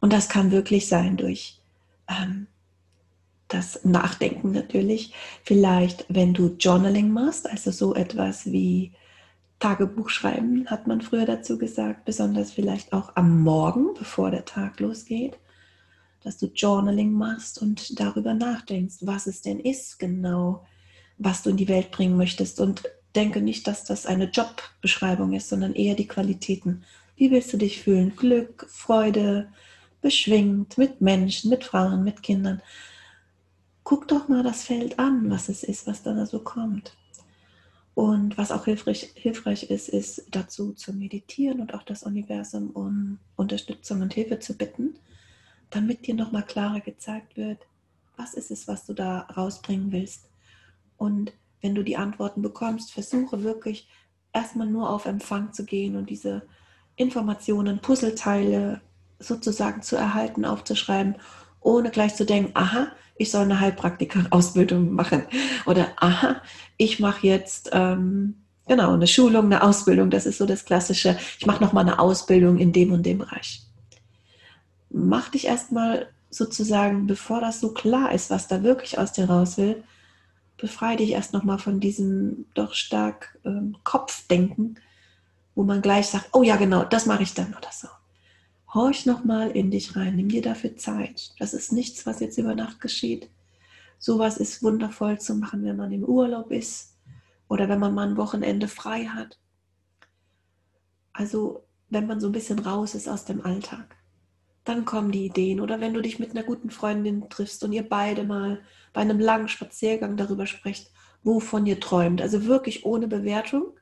Und 0.00 0.14
das 0.14 0.30
kann 0.30 0.52
wirklich 0.52 0.88
sein 0.88 1.18
durch 1.18 1.60
ähm, 2.08 2.46
das 3.48 3.84
Nachdenken 3.84 4.52
natürlich. 4.52 5.12
Vielleicht, 5.42 6.06
wenn 6.08 6.32
du 6.32 6.56
Journaling 6.58 7.12
machst, 7.12 7.46
also 7.46 7.70
so 7.70 7.94
etwas 7.94 8.46
wie 8.46 8.92
Tagebuch 9.58 10.08
schreiben, 10.08 10.66
hat 10.70 10.86
man 10.86 11.02
früher 11.02 11.26
dazu 11.26 11.58
gesagt, 11.58 12.06
besonders 12.06 12.52
vielleicht 12.52 12.94
auch 12.94 13.14
am 13.16 13.42
Morgen, 13.42 13.92
bevor 13.92 14.30
der 14.30 14.46
Tag 14.46 14.80
losgeht 14.80 15.36
dass 16.24 16.38
du 16.38 16.46
Journaling 16.46 17.12
machst 17.12 17.60
und 17.60 18.00
darüber 18.00 18.32
nachdenkst, 18.32 18.96
was 19.02 19.26
es 19.26 19.42
denn 19.42 19.60
ist 19.60 19.98
genau, 19.98 20.66
was 21.18 21.42
du 21.42 21.50
in 21.50 21.58
die 21.58 21.68
Welt 21.68 21.90
bringen 21.90 22.16
möchtest. 22.16 22.60
Und 22.60 22.84
denke 23.14 23.42
nicht, 23.42 23.66
dass 23.66 23.84
das 23.84 24.06
eine 24.06 24.30
Jobbeschreibung 24.30 25.34
ist, 25.34 25.50
sondern 25.50 25.74
eher 25.74 25.94
die 25.94 26.08
Qualitäten. 26.08 26.82
Wie 27.16 27.30
willst 27.30 27.52
du 27.52 27.58
dich 27.58 27.82
fühlen? 27.82 28.16
Glück, 28.16 28.66
Freude, 28.70 29.48
beschwingt, 30.00 30.78
mit 30.78 31.02
Menschen, 31.02 31.50
mit 31.50 31.62
Frauen, 31.62 32.02
mit 32.02 32.22
Kindern. 32.22 32.62
Guck 33.84 34.08
doch 34.08 34.28
mal 34.28 34.42
das 34.42 34.64
Feld 34.64 34.98
an, 34.98 35.30
was 35.30 35.50
es 35.50 35.62
ist, 35.62 35.86
was 35.86 36.02
da 36.02 36.24
so 36.24 36.40
kommt. 36.40 36.96
Und 37.94 38.36
was 38.38 38.50
auch 38.50 38.64
hilfreich, 38.64 39.12
hilfreich 39.14 39.70
ist, 39.70 39.88
ist 39.88 40.24
dazu 40.30 40.72
zu 40.72 40.94
meditieren 40.94 41.60
und 41.60 41.74
auch 41.74 41.82
das 41.84 42.02
Universum 42.02 42.70
um 42.70 43.18
Unterstützung 43.36 44.00
und 44.00 44.14
Hilfe 44.14 44.40
zu 44.40 44.56
bitten 44.56 44.94
damit 45.74 46.06
dir 46.06 46.14
nochmal 46.14 46.44
klarer 46.44 46.80
gezeigt 46.80 47.36
wird, 47.36 47.66
was 48.16 48.34
ist 48.34 48.50
es, 48.50 48.68
was 48.68 48.86
du 48.86 48.94
da 48.94 49.26
rausbringen 49.36 49.90
willst. 49.92 50.28
Und 50.96 51.32
wenn 51.60 51.74
du 51.74 51.82
die 51.82 51.96
Antworten 51.96 52.42
bekommst, 52.42 52.92
versuche 52.92 53.42
wirklich 53.42 53.88
erstmal 54.32 54.66
nur 54.66 54.90
auf 54.90 55.06
Empfang 55.06 55.52
zu 55.52 55.64
gehen 55.64 55.96
und 55.96 56.10
diese 56.10 56.46
Informationen, 56.96 57.80
Puzzleteile 57.80 58.80
sozusagen 59.18 59.82
zu 59.82 59.96
erhalten, 59.96 60.44
aufzuschreiben, 60.44 61.16
ohne 61.60 61.90
gleich 61.90 62.14
zu 62.14 62.24
denken, 62.24 62.52
aha, 62.54 62.88
ich 63.16 63.30
soll 63.30 63.42
eine 63.42 63.60
Heilpraktiker-Ausbildung 63.60 64.92
machen 64.92 65.22
oder 65.66 65.88
aha, 65.96 66.42
ich 66.76 67.00
mache 67.00 67.26
jetzt 67.26 67.70
ähm, 67.72 68.44
genau 68.66 68.92
eine 68.92 69.06
Schulung, 69.06 69.46
eine 69.46 69.62
Ausbildung. 69.62 70.10
Das 70.10 70.26
ist 70.26 70.38
so 70.38 70.46
das 70.46 70.64
Klassische. 70.64 71.16
Ich 71.38 71.46
mache 71.46 71.62
noch 71.62 71.72
mal 71.72 71.80
eine 71.80 71.98
Ausbildung 71.98 72.58
in 72.58 72.72
dem 72.72 72.92
und 72.92 73.04
dem 73.04 73.18
Bereich. 73.18 73.62
Mach 74.96 75.28
dich 75.28 75.46
erstmal 75.46 76.08
sozusagen, 76.30 77.08
bevor 77.08 77.40
das 77.40 77.58
so 77.58 77.72
klar 77.72 78.12
ist, 78.12 78.30
was 78.30 78.46
da 78.46 78.62
wirklich 78.62 78.96
aus 78.96 79.10
dir 79.10 79.28
raus 79.28 79.58
will, 79.58 79.82
befreie 80.56 80.96
dich 80.96 81.10
erst 81.10 81.32
noch 81.32 81.42
mal 81.42 81.58
von 81.58 81.80
diesem 81.80 82.46
doch 82.54 82.74
stark 82.74 83.36
ähm, 83.44 83.76
Kopfdenken, 83.82 84.76
wo 85.56 85.64
man 85.64 85.82
gleich 85.82 86.06
sagt, 86.06 86.28
oh 86.32 86.44
ja 86.44 86.54
genau, 86.54 86.84
das 86.84 87.06
mache 87.06 87.24
ich 87.24 87.34
dann 87.34 87.54
oder 87.54 87.70
so. 87.72 87.88
Horch 88.72 89.04
nochmal 89.04 89.50
in 89.50 89.72
dich 89.72 89.96
rein, 89.96 90.14
nimm 90.14 90.28
dir 90.28 90.42
dafür 90.42 90.76
Zeit. 90.76 91.32
Das 91.40 91.54
ist 91.54 91.72
nichts, 91.72 92.06
was 92.06 92.20
jetzt 92.20 92.38
über 92.38 92.54
Nacht 92.54 92.80
geschieht. 92.80 93.28
Sowas 93.98 94.36
ist 94.36 94.62
wundervoll 94.62 95.18
zu 95.18 95.34
machen, 95.34 95.64
wenn 95.64 95.76
man 95.76 95.90
im 95.90 96.04
Urlaub 96.04 96.52
ist 96.52 96.94
oder 97.48 97.68
wenn 97.68 97.80
man 97.80 97.94
mal 97.94 98.08
ein 98.08 98.16
Wochenende 98.16 98.68
frei 98.68 99.06
hat. 99.06 99.40
Also 101.12 101.64
wenn 101.90 102.06
man 102.06 102.20
so 102.20 102.28
ein 102.28 102.32
bisschen 102.32 102.60
raus 102.60 102.94
ist 102.94 103.08
aus 103.08 103.24
dem 103.24 103.44
Alltag, 103.44 103.96
dann 104.64 104.84
kommen 104.84 105.12
die 105.12 105.26
Ideen. 105.26 105.60
Oder 105.60 105.80
wenn 105.80 105.94
du 105.94 106.00
dich 106.00 106.18
mit 106.18 106.30
einer 106.30 106.42
guten 106.42 106.70
Freundin 106.70 107.28
triffst 107.28 107.62
und 107.64 107.72
ihr 107.72 107.88
beide 107.88 108.24
mal 108.24 108.60
bei 108.92 109.00
einem 109.00 109.20
langen 109.20 109.48
Spaziergang 109.48 110.16
darüber 110.16 110.46
sprecht, 110.46 110.90
wovon 111.22 111.66
ihr 111.66 111.80
träumt. 111.80 112.22
Also 112.22 112.46
wirklich 112.46 112.84
ohne 112.84 113.08
Bewertung, 113.08 113.74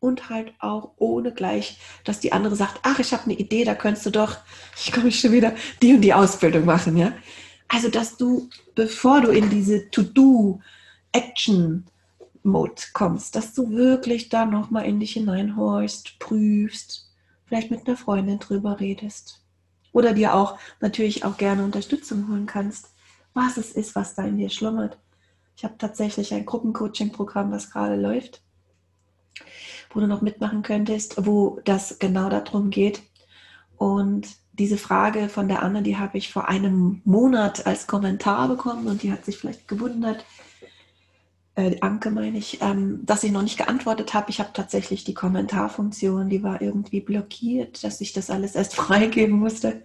und 0.00 0.28
halt 0.30 0.52
auch 0.58 0.92
ohne 0.96 1.32
gleich, 1.32 1.78
dass 2.04 2.20
die 2.20 2.32
andere 2.32 2.56
sagt, 2.56 2.80
ach, 2.82 2.98
ich 2.98 3.12
habe 3.12 3.24
eine 3.24 3.34
Idee, 3.34 3.64
da 3.64 3.74
könntest 3.74 4.06
du 4.06 4.10
doch, 4.10 4.38
ich 4.76 4.90
komme 4.90 5.12
schon 5.12 5.32
wieder, 5.32 5.54
die 5.82 5.92
und 5.94 6.00
die 6.00 6.14
Ausbildung 6.14 6.64
machen, 6.64 6.96
ja. 6.96 7.12
Also, 7.68 7.88
dass 7.88 8.16
du, 8.16 8.48
bevor 8.74 9.20
du 9.20 9.30
in 9.30 9.48
diese 9.48 9.88
To-Do-Action-Mode 9.90 12.82
kommst, 12.92 13.36
dass 13.36 13.54
du 13.54 13.70
wirklich 13.70 14.28
da 14.28 14.44
nochmal 14.44 14.86
in 14.86 14.98
dich 14.98 15.12
hineinhorchst, 15.12 16.18
prüfst, 16.18 17.08
vielleicht 17.46 17.70
mit 17.70 17.86
einer 17.86 17.96
Freundin 17.96 18.40
drüber 18.40 18.80
redest. 18.80 19.40
Oder 19.92 20.12
dir 20.12 20.34
auch 20.34 20.58
natürlich 20.80 21.24
auch 21.24 21.36
gerne 21.36 21.64
Unterstützung 21.64 22.28
holen 22.28 22.46
kannst, 22.46 22.90
was 23.34 23.56
es 23.56 23.72
ist, 23.72 23.94
was 23.94 24.14
da 24.14 24.22
in 24.24 24.38
dir 24.38 24.50
schlummert. 24.50 24.98
Ich 25.56 25.64
habe 25.64 25.78
tatsächlich 25.78 26.32
ein 26.32 26.46
Gruppencoaching-Programm, 26.46 27.50
was 27.50 27.70
gerade 27.70 27.96
läuft 27.96 28.42
wo 29.92 30.00
du 30.00 30.06
noch 30.06 30.20
mitmachen 30.20 30.62
könntest, 30.62 31.26
wo 31.26 31.60
das 31.64 31.98
genau 31.98 32.28
darum 32.28 32.70
geht. 32.70 33.02
Und 33.76 34.28
diese 34.52 34.78
Frage 34.78 35.28
von 35.28 35.48
der 35.48 35.62
Anne, 35.62 35.82
die 35.82 35.96
habe 35.96 36.18
ich 36.18 36.32
vor 36.32 36.48
einem 36.48 37.00
Monat 37.04 37.66
als 37.66 37.86
Kommentar 37.86 38.48
bekommen 38.48 38.86
und 38.86 39.02
die 39.02 39.12
hat 39.12 39.24
sich 39.24 39.38
vielleicht 39.38 39.68
gewundert, 39.68 40.24
äh, 41.60 41.80
Anke 41.80 42.10
meine 42.10 42.38
ich, 42.38 42.60
ähm, 42.62 43.04
dass 43.04 43.24
ich 43.24 43.32
noch 43.32 43.42
nicht 43.42 43.58
geantwortet 43.58 44.14
habe. 44.14 44.30
Ich 44.30 44.40
habe 44.40 44.50
tatsächlich 44.52 45.04
die 45.04 45.14
Kommentarfunktion, 45.14 46.28
die 46.28 46.42
war 46.42 46.60
irgendwie 46.62 47.00
blockiert, 47.00 47.84
dass 47.84 48.00
ich 48.00 48.12
das 48.12 48.30
alles 48.30 48.54
erst 48.54 48.74
freigeben 48.76 49.38
musste. 49.38 49.82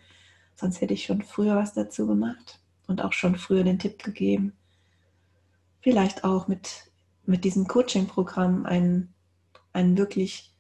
Sonst 0.55 0.82
hätte 0.82 0.94
ich 0.94 1.05
schon 1.05 1.22
früher 1.22 1.55
was 1.55 1.74
dazu 1.74 2.08
gemacht 2.08 2.60
und 2.88 3.01
auch 3.01 3.13
schon 3.13 3.36
früher 3.36 3.63
den 3.63 3.79
Tipp 3.79 4.03
gegeben. 4.03 4.53
Vielleicht 5.82 6.24
auch 6.24 6.48
mit, 6.48 6.91
mit 7.25 7.44
diesem 7.44 7.67
Coaching-Programm 7.67 8.65
einen 8.65 9.15
einen 9.75 9.98
wirklich 9.98 10.53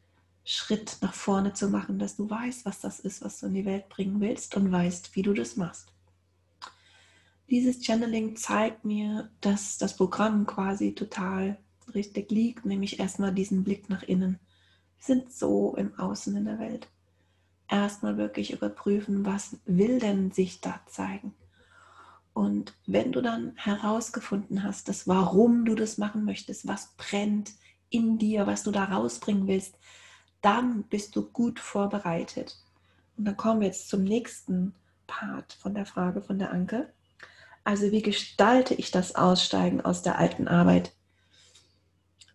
Schritt 0.43 0.97
nach 1.01 1.13
vorne 1.13 1.53
zu 1.53 1.69
machen, 1.69 1.97
dass 1.97 2.17
du 2.17 2.29
weißt, 2.29 2.65
was 2.65 2.81
das 2.81 2.99
ist, 2.99 3.23
was 3.23 3.39
du 3.39 3.47
in 3.47 3.53
die 3.53 3.65
Welt 3.65 3.89
bringen 3.89 4.19
willst 4.19 4.55
und 4.55 4.71
weißt, 4.71 5.15
wie 5.15 5.23
du 5.23 5.33
das 5.33 5.55
machst. 5.55 5.91
Dieses 7.49 7.85
Channeling 7.85 8.35
zeigt 8.35 8.85
mir, 8.85 9.29
dass 9.41 9.77
das 9.77 9.95
Programm 9.95 10.45
quasi 10.45 10.95
total 10.95 11.57
richtig 11.93 12.31
liegt, 12.31 12.65
nämlich 12.65 12.99
erstmal 12.99 13.33
diesen 13.33 13.63
Blick 13.63 13.89
nach 13.89 14.03
innen. 14.03 14.39
Wir 14.97 15.15
sind 15.15 15.31
so 15.31 15.75
im 15.75 15.97
Außen 15.99 16.35
in 16.35 16.45
der 16.45 16.59
Welt. 16.59 16.87
Erstmal 17.67 18.17
wirklich 18.17 18.51
überprüfen, 18.51 19.25
was 19.25 19.57
will 19.65 19.99
denn 19.99 20.31
sich 20.31 20.61
da 20.61 20.79
zeigen. 20.87 21.33
Und 22.33 22.73
wenn 22.85 23.11
du 23.11 23.21
dann 23.21 23.53
herausgefunden 23.55 24.63
hast, 24.63 24.89
dass 24.89 25.07
warum 25.07 25.65
du 25.65 25.75
das 25.75 25.97
machen 25.97 26.25
möchtest, 26.25 26.67
was 26.67 26.93
brennt 26.97 27.53
in 27.89 28.17
dir, 28.17 28.45
was 28.45 28.63
du 28.63 28.71
da 28.71 28.85
rausbringen 28.85 29.47
willst, 29.47 29.77
dann 30.41 30.83
bist 30.83 31.15
du 31.15 31.23
gut 31.29 31.59
vorbereitet. 31.59 32.57
Und 33.17 33.25
dann 33.25 33.37
kommen 33.37 33.61
wir 33.61 33.67
jetzt 33.67 33.87
zum 33.87 34.03
nächsten 34.03 34.75
Part 35.07 35.53
von 35.53 35.73
der 35.73 35.85
Frage 35.85 36.21
von 36.21 36.37
der 36.37 36.51
Anke. 36.51 36.91
Also 37.65 37.91
wie 37.91 38.03
gestalte 38.03 38.75
ich 38.75 38.91
das 38.91 39.15
Aussteigen 39.15 39.81
aus 39.81 40.03
der 40.03 40.19
alten 40.19 40.47
Arbeit? 40.47 40.93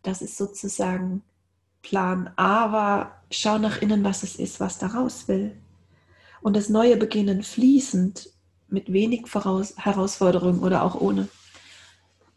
Das 0.02 0.22
ist 0.22 0.36
sozusagen 0.36 1.22
Plan 1.82 2.30
A 2.36 2.72
war, 2.72 3.22
schau 3.30 3.56
nach 3.58 3.80
innen, 3.80 4.04
was 4.04 4.22
es 4.24 4.36
ist, 4.36 4.60
was 4.60 4.78
da 4.78 4.88
raus 4.88 5.28
will. 5.28 5.56
Und 6.42 6.56
das 6.56 6.68
Neue 6.68 6.96
beginnen 6.96 7.42
fließend, 7.42 8.28
mit 8.68 8.92
wenig 8.92 9.28
Voraus 9.28 9.76
Herausforderungen 9.78 10.60
oder 10.60 10.82
auch 10.82 11.00
ohne. 11.00 11.28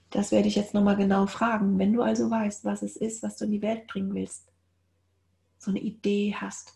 Das 0.09 0.31
werde 0.31 0.47
ich 0.47 0.55
jetzt 0.55 0.73
nochmal 0.73 0.95
genau 0.95 1.25
fragen. 1.25 1.79
Wenn 1.79 1.93
du 1.93 2.01
also 2.01 2.29
weißt, 2.29 2.63
was 2.63 2.83
es 2.83 2.95
ist, 2.95 3.23
was 3.23 3.37
du 3.37 3.45
in 3.45 3.51
die 3.51 3.61
Welt 3.61 3.87
bringen 3.87 4.13
willst, 4.13 4.51
so 5.57 5.71
eine 5.71 5.79
Idee 5.79 6.35
hast, 6.35 6.75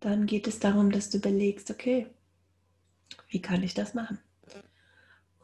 dann 0.00 0.26
geht 0.26 0.46
es 0.46 0.60
darum, 0.60 0.92
dass 0.92 1.10
du 1.10 1.18
überlegst, 1.18 1.70
okay, 1.70 2.06
wie 3.28 3.42
kann 3.42 3.62
ich 3.62 3.74
das 3.74 3.94
machen? 3.94 4.18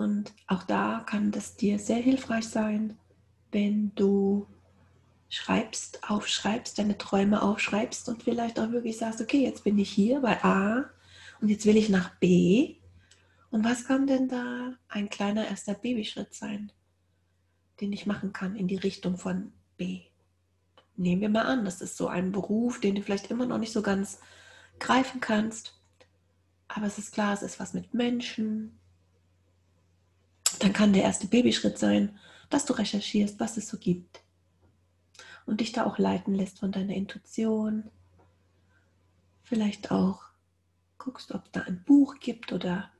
Und 0.05 0.35
auch 0.47 0.65
da 0.65 1.03
kann 1.07 1.31
das 1.31 1.57
dir 1.57 1.79
sehr 1.79 1.97
hilfreich 1.97 2.47
sein, 2.47 2.99
wenn 3.53 3.95
du 3.95 4.47
schreibst, 5.31 6.09
aufschreibst, 6.09 6.79
deine 6.79 6.99
Träume 6.99 7.41
aufschreibst 7.41 8.11
und 8.11 8.23
vielleicht 8.23 8.61
auch 8.61 8.71
wirklich 8.71 8.99
sagst, 8.99 9.23
okay, 9.23 9.43
jetzt 9.43 9.65
bin 9.65 9.79
ich 9.79 9.91
hier 9.91 10.21
bei 10.21 10.45
A 10.45 10.91
und 11.41 11.49
jetzt 11.49 11.65
will 11.65 11.79
ich 11.79 11.89
nach 11.89 12.11
B 12.17 12.77
und 13.51 13.65
was 13.65 13.87
kann 13.87 14.07
denn 14.07 14.29
da 14.29 14.75
ein 14.89 15.09
kleiner 15.09 15.49
erster 15.49 15.73
Babyschritt 15.73 16.35
sein, 16.35 16.71
den 17.81 17.93
ich 17.93 18.05
machen 18.05 18.35
kann 18.35 18.57
in 18.57 18.69
die 18.69 18.77
Richtung 18.77 19.17
von 19.17 19.53
B? 19.79 20.03
Nehmen 20.97 21.23
wir 21.23 21.31
mal 21.31 21.47
an, 21.47 21.65
das 21.65 21.81
ist 21.81 21.97
so 21.97 22.09
ein 22.09 22.31
Beruf, 22.31 22.79
den 22.79 22.95
du 22.95 23.03
vielleicht 23.03 23.31
immer 23.31 23.47
noch 23.47 23.59
nicht 23.59 23.73
so 23.73 23.81
ganz 23.81 24.21
greifen 24.79 25.21
kannst. 25.21 25.81
Aber 26.69 26.87
es 26.87 26.99
ist 26.99 27.13
klar, 27.15 27.33
es 27.33 27.43
ist 27.43 27.59
was 27.59 27.73
mit 27.73 27.95
Menschen. 27.95 28.79
Dann 30.59 30.73
kann 30.73 30.93
der 30.93 31.03
erste 31.03 31.27
Babyschritt 31.27 31.79
sein, 31.79 32.19
dass 32.51 32.65
du 32.65 32.73
recherchierst, 32.73 33.41
was 33.41 33.57
es 33.57 33.69
so 33.69 33.79
gibt. 33.79 34.23
Und 35.47 35.61
dich 35.61 35.73
da 35.73 35.85
auch 35.85 35.99
leiten 35.99 36.35
lässt 36.35 36.61
von 36.61 36.73
deiner 36.73 36.95
Intuition. 36.95 37.85
Vielleicht 39.43 39.91
auch 39.91 40.23
guckst, 40.99 41.33
ob 41.33 41.45
es 41.47 41.53
da 41.53 41.61
ein 41.63 41.83
Buch 41.85 42.17
gibt 42.19 42.53
oder 42.53 42.91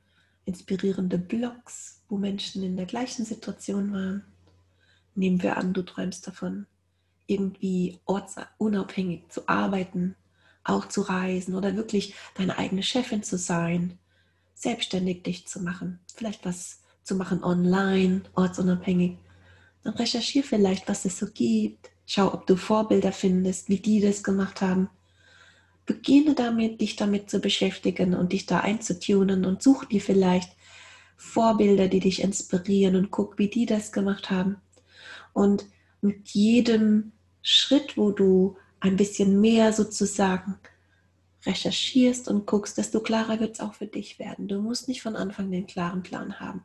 inspirierende 0.45 1.17
Blogs, 1.17 2.03
wo 2.07 2.17
Menschen 2.17 2.63
in 2.63 2.77
der 2.77 2.85
gleichen 2.85 3.25
Situation 3.25 3.91
waren. 3.93 4.25
Nehmen 5.15 5.41
wir 5.41 5.57
an, 5.57 5.73
du 5.73 5.81
träumst 5.81 6.27
davon, 6.27 6.67
irgendwie 7.25 7.99
ortsunabhängig 8.05 9.29
zu 9.29 9.47
arbeiten, 9.47 10.15
auch 10.63 10.87
zu 10.87 11.01
reisen 11.01 11.55
oder 11.55 11.75
wirklich 11.75 12.13
deine 12.35 12.57
eigene 12.57 12.83
Chefin 12.83 13.23
zu 13.23 13.37
sein, 13.37 13.97
selbstständig 14.53 15.23
dich 15.23 15.47
zu 15.47 15.61
machen, 15.61 15.99
vielleicht 16.13 16.45
was 16.45 16.81
zu 17.05 17.15
machen 17.15 17.43
online, 17.43 18.23
ortsunabhängig. 18.33 19.17
Dann 19.83 19.93
recherchiere 19.93 20.45
vielleicht, 20.45 20.89
was 20.89 21.05
es 21.05 21.17
so 21.17 21.27
gibt. 21.27 21.91
Schau, 22.07 22.33
ob 22.33 22.47
du 22.47 22.55
Vorbilder 22.55 23.11
findest, 23.11 23.69
wie 23.69 23.79
die 23.79 24.01
das 24.01 24.23
gemacht 24.23 24.61
haben. 24.61 24.89
Beginne 25.85 26.33
damit, 26.33 26.81
dich 26.81 26.95
damit 26.95 27.29
zu 27.29 27.39
beschäftigen 27.39 28.15
und 28.15 28.33
dich 28.33 28.47
da 28.47 28.61
einzutunen 28.61 29.45
und 29.45 29.61
such 29.61 29.85
dir 29.85 30.01
vielleicht 30.01 30.51
Vorbilder, 31.15 31.87
die 31.87 31.99
dich 31.99 32.21
inspirieren 32.23 32.95
und 32.95 33.11
guck, 33.11 33.37
wie 33.37 33.49
die 33.49 33.67
das 33.67 33.91
gemacht 33.91 34.31
haben. 34.31 34.57
Und 35.31 35.67
mit 36.01 36.29
jedem 36.29 37.11
Schritt, 37.43 37.97
wo 37.97 38.11
du 38.11 38.57
ein 38.79 38.95
bisschen 38.95 39.39
mehr 39.39 39.73
sozusagen 39.73 40.57
recherchierst 41.45 42.27
und 42.27 42.47
guckst, 42.47 42.79
desto 42.79 42.99
klarer 42.99 43.39
wird 43.39 43.53
es 43.53 43.59
auch 43.59 43.75
für 43.75 43.85
dich 43.85 44.17
werden. 44.17 44.47
Du 44.47 44.59
musst 44.59 44.87
nicht 44.87 45.03
von 45.03 45.15
Anfang 45.15 45.51
den 45.51 45.67
klaren 45.67 46.01
Plan 46.01 46.39
haben. 46.39 46.63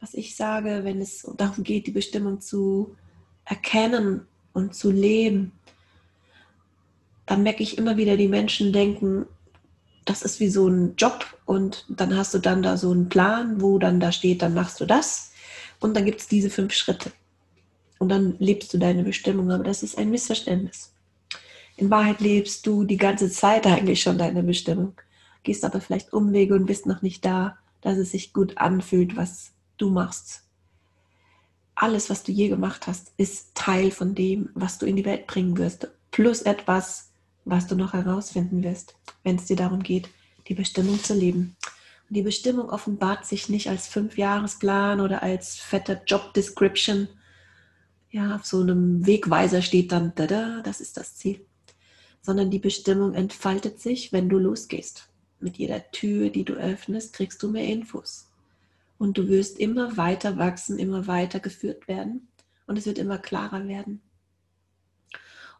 Was 0.00 0.14
ich 0.14 0.36
sage, 0.36 0.80
wenn 0.84 1.00
es 1.00 1.28
darum 1.36 1.64
geht, 1.64 1.86
die 1.86 1.92
Bestimmung 1.92 2.40
zu 2.40 2.96
erkennen 3.44 4.26
und 4.52 4.74
zu 4.74 4.90
leben, 4.90 5.52
dann 7.26 7.42
merke 7.42 7.62
ich 7.62 7.78
immer 7.78 7.96
wieder, 7.96 8.16
die 8.16 8.28
Menschen 8.28 8.72
denken, 8.72 9.26
das 10.04 10.22
ist 10.22 10.40
wie 10.40 10.48
so 10.48 10.68
ein 10.68 10.94
Job 10.96 11.38
und 11.44 11.84
dann 11.88 12.16
hast 12.16 12.32
du 12.32 12.38
dann 12.38 12.62
da 12.62 12.76
so 12.76 12.90
einen 12.90 13.08
Plan, 13.08 13.60
wo 13.60 13.78
dann 13.78 14.00
da 14.00 14.12
steht, 14.12 14.40
dann 14.40 14.54
machst 14.54 14.80
du 14.80 14.86
das 14.86 15.32
und 15.80 15.94
dann 15.94 16.04
gibt 16.04 16.20
es 16.20 16.28
diese 16.28 16.50
fünf 16.50 16.72
Schritte. 16.72 17.12
und 17.98 18.08
dann 18.10 18.36
lebst 18.38 18.72
du 18.72 18.78
deine 18.78 19.02
Bestimmung, 19.02 19.50
aber 19.50 19.64
das 19.64 19.82
ist 19.82 19.98
ein 19.98 20.10
Missverständnis. 20.10 20.94
In 21.76 21.90
Wahrheit 21.90 22.20
lebst 22.20 22.66
du 22.66 22.84
die 22.84 22.96
ganze 22.96 23.30
Zeit 23.30 23.66
eigentlich 23.66 24.00
schon 24.00 24.18
deine 24.18 24.42
Bestimmung, 24.42 24.94
gehst 25.42 25.64
aber 25.64 25.80
vielleicht 25.80 26.12
Umwege 26.12 26.54
und 26.54 26.66
bist 26.66 26.86
noch 26.86 27.02
nicht 27.02 27.24
da, 27.24 27.58
dass 27.80 27.98
es 27.98 28.12
sich 28.12 28.32
gut 28.32 28.58
anfühlt, 28.58 29.16
was 29.16 29.52
du 29.78 29.90
machst. 29.90 30.42
Alles, 31.74 32.10
was 32.10 32.24
du 32.24 32.32
je 32.32 32.48
gemacht 32.48 32.86
hast, 32.86 33.12
ist 33.16 33.54
Teil 33.54 33.90
von 33.90 34.14
dem, 34.14 34.50
was 34.54 34.78
du 34.78 34.86
in 34.86 34.96
die 34.96 35.04
Welt 35.04 35.26
bringen 35.26 35.56
wirst, 35.56 35.88
plus 36.10 36.42
etwas, 36.42 37.12
was 37.44 37.66
du 37.66 37.76
noch 37.76 37.92
herausfinden 37.92 38.62
wirst, 38.62 38.96
wenn 39.22 39.36
es 39.36 39.46
dir 39.46 39.56
darum 39.56 39.82
geht, 39.82 40.08
die 40.48 40.54
Bestimmung 40.54 41.02
zu 41.02 41.14
leben. 41.14 41.56
Und 42.08 42.16
die 42.16 42.22
Bestimmung 42.22 42.70
offenbart 42.70 43.26
sich 43.26 43.48
nicht 43.48 43.68
als 43.68 43.86
Fünfjahresplan 43.86 45.00
oder 45.00 45.22
als 45.22 45.56
fetter 45.56 46.02
Job 46.06 46.34
Description. 46.34 47.08
Ja, 48.10 48.34
auf 48.34 48.46
so 48.46 48.60
einem 48.60 49.06
Wegweiser 49.06 49.62
steht 49.62 49.92
dann, 49.92 50.12
da, 50.16 50.62
das 50.62 50.80
ist 50.80 50.96
das 50.96 51.16
Ziel. 51.16 51.44
Sondern 52.22 52.50
die 52.50 52.58
Bestimmung 52.58 53.14
entfaltet 53.14 53.80
sich, 53.80 54.12
wenn 54.12 54.28
du 54.28 54.38
losgehst. 54.38 55.08
Mit 55.40 55.58
jeder 55.58 55.90
Tür, 55.92 56.30
die 56.30 56.44
du 56.44 56.54
öffnest, 56.54 57.12
kriegst 57.12 57.42
du 57.42 57.50
mehr 57.50 57.66
Infos. 57.66 58.27
Und 58.98 59.16
du 59.16 59.28
wirst 59.28 59.58
immer 59.58 59.96
weiter 59.96 60.36
wachsen, 60.36 60.78
immer 60.78 61.06
weiter 61.06 61.40
geführt 61.40 61.88
werden. 61.88 62.28
Und 62.66 62.76
es 62.76 62.86
wird 62.86 62.98
immer 62.98 63.18
klarer 63.18 63.66
werden. 63.66 64.02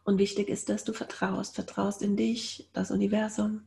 Und 0.03 0.17
wichtig 0.17 0.49
ist, 0.49 0.69
dass 0.69 0.83
du 0.83 0.93
vertraust, 0.93 1.55
vertraust 1.55 2.01
in 2.01 2.17
dich, 2.17 2.69
das 2.73 2.91
Universum 2.91 3.63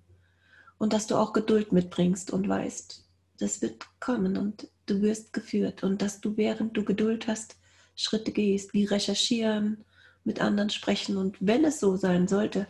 und 0.78 0.92
dass 0.92 1.06
du 1.06 1.14
auch 1.16 1.32
Geduld 1.32 1.70
mitbringst 1.70 2.32
und 2.32 2.48
weißt, 2.48 3.06
das 3.38 3.62
wird 3.62 3.86
kommen 4.00 4.36
und 4.36 4.68
du 4.86 5.00
wirst 5.00 5.32
geführt 5.32 5.84
und 5.84 6.02
dass 6.02 6.20
du, 6.20 6.36
während 6.36 6.76
du 6.76 6.84
Geduld 6.84 7.28
hast, 7.28 7.56
Schritte 7.94 8.32
gehst, 8.32 8.72
wie 8.74 8.84
recherchieren, 8.84 9.84
mit 10.24 10.40
anderen 10.40 10.70
sprechen 10.70 11.16
und 11.16 11.36
wenn 11.40 11.64
es 11.64 11.78
so 11.78 11.96
sein 11.96 12.26
sollte, 12.26 12.66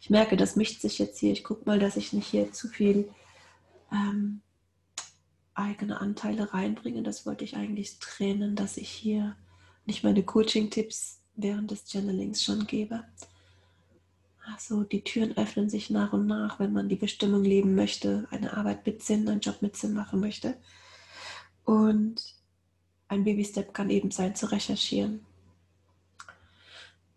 ich 0.00 0.08
merke, 0.08 0.36
das 0.36 0.56
mischt 0.56 0.80
sich 0.80 0.98
jetzt 0.98 1.18
hier, 1.18 1.32
ich 1.32 1.44
gucke 1.44 1.64
mal, 1.66 1.78
dass 1.78 1.96
ich 1.96 2.14
nicht 2.14 2.28
hier 2.28 2.52
zu 2.52 2.68
viel 2.68 3.10
ähm, 3.92 4.40
eigene 5.56 6.00
Anteile 6.00 6.52
reinbringe, 6.52 7.02
das 7.02 7.26
wollte 7.26 7.44
ich 7.44 7.56
eigentlich 7.56 7.98
trennen, 7.98 8.56
dass 8.56 8.76
ich 8.76 8.88
hier 8.88 9.36
nicht 9.84 10.04
meine 10.04 10.22
Coaching-Tipps 10.22 11.20
während 11.34 11.70
des 11.70 11.86
Channelings 11.86 12.42
schon 12.42 12.66
gebe. 12.66 13.04
Also 14.54 14.84
die 14.84 15.02
Türen 15.02 15.36
öffnen 15.36 15.68
sich 15.68 15.90
nach 15.90 16.12
und 16.12 16.26
nach, 16.26 16.60
wenn 16.60 16.72
man 16.72 16.88
die 16.88 16.96
Bestimmung 16.96 17.42
leben 17.42 17.74
möchte, 17.74 18.28
eine 18.30 18.56
Arbeit 18.56 18.86
mit 18.86 19.02
Sinn, 19.02 19.28
einen 19.28 19.40
Job 19.40 19.60
mit 19.60 19.76
Sinn 19.76 19.92
machen 19.92 20.20
möchte. 20.20 20.56
Und 21.64 22.36
ein 23.08 23.24
Baby-Step 23.24 23.74
kann 23.74 23.90
eben 23.90 24.10
sein, 24.10 24.36
zu 24.36 24.50
recherchieren. 24.50 25.24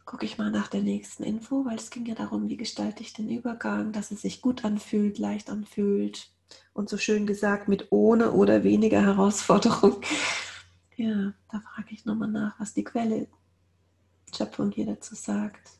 Gucke 0.05 0.25
ich 0.25 0.39
mal 0.39 0.49
nach 0.49 0.67
der 0.67 0.81
nächsten 0.81 1.23
Info, 1.23 1.65
weil 1.65 1.77
es 1.77 1.91
ging 1.91 2.07
ja 2.07 2.15
darum, 2.15 2.49
wie 2.49 2.57
gestalte 2.57 3.03
ich 3.03 3.13
den 3.13 3.29
Übergang, 3.29 3.91
dass 3.91 4.09
es 4.09 4.23
sich 4.23 4.41
gut 4.41 4.65
anfühlt, 4.65 5.19
leicht 5.19 5.51
anfühlt 5.51 6.31
und 6.73 6.89
so 6.89 6.97
schön 6.97 7.27
gesagt 7.27 7.67
mit 7.67 7.91
ohne 7.91 8.31
oder 8.31 8.63
weniger 8.63 9.01
Herausforderung. 9.01 10.01
Ja, 10.95 11.31
da 11.49 11.61
frage 11.61 11.93
ich 11.93 12.03
nochmal 12.03 12.27
nach, 12.27 12.59
was 12.59 12.73
die 12.73 12.83
Quelle 12.83 13.27
Schöpfung 14.35 14.69
hier 14.69 14.85
dazu 14.85 15.15
sagt. 15.15 15.79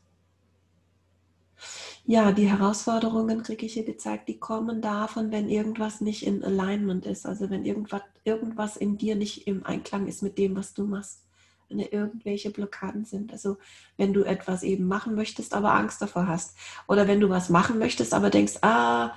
Ja, 2.06 2.32
die 2.32 2.48
Herausforderungen 2.48 3.42
kriege 3.42 3.66
ich 3.66 3.74
hier 3.74 3.84
gezeigt, 3.84 4.28
die 4.28 4.38
kommen 4.38 4.80
davon, 4.80 5.30
wenn 5.30 5.50
irgendwas 5.50 6.00
nicht 6.00 6.26
in 6.26 6.42
Alignment 6.42 7.04
ist, 7.04 7.26
also 7.26 7.50
wenn 7.50 7.64
irgendwas, 7.64 8.02
irgendwas 8.24 8.76
in 8.76 8.96
dir 8.96 9.14
nicht 9.14 9.46
im 9.46 9.64
Einklang 9.66 10.06
ist 10.06 10.22
mit 10.22 10.38
dem, 10.38 10.56
was 10.56 10.72
du 10.72 10.84
machst, 10.84 11.26
wenn 11.68 11.78
irgendwelche 11.78 12.50
Blockaden 12.50 13.04
sind. 13.04 13.32
Also 13.32 13.58
wenn 13.96 14.12
du 14.12 14.24
etwas 14.24 14.62
eben 14.62 14.86
machen 14.86 15.14
möchtest, 15.14 15.54
aber 15.54 15.74
Angst 15.74 16.00
davor 16.02 16.26
hast. 16.26 16.56
Oder 16.88 17.06
wenn 17.06 17.20
du 17.20 17.28
was 17.28 17.48
machen 17.48 17.78
möchtest, 17.78 18.14
aber 18.14 18.30
denkst, 18.30 18.54
ah, 18.62 19.14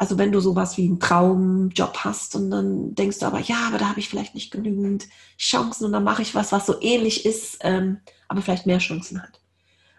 also 0.00 0.16
wenn 0.16 0.32
du 0.32 0.40
sowas 0.40 0.78
wie 0.78 0.86
einen 0.86 0.98
Traumjob 0.98 1.98
hast 1.98 2.34
und 2.34 2.50
dann 2.50 2.94
denkst 2.94 3.18
du 3.18 3.26
aber, 3.26 3.38
ja, 3.38 3.66
aber 3.66 3.76
da 3.76 3.90
habe 3.90 4.00
ich 4.00 4.08
vielleicht 4.08 4.34
nicht 4.34 4.50
genügend 4.50 5.06
Chancen 5.38 5.84
und 5.84 5.92
dann 5.92 6.04
mache 6.04 6.22
ich 6.22 6.34
was, 6.34 6.52
was 6.52 6.64
so 6.64 6.80
ähnlich 6.80 7.26
ist, 7.26 7.58
ähm, 7.60 7.98
aber 8.26 8.40
vielleicht 8.40 8.64
mehr 8.64 8.78
Chancen 8.78 9.22
hat. 9.22 9.42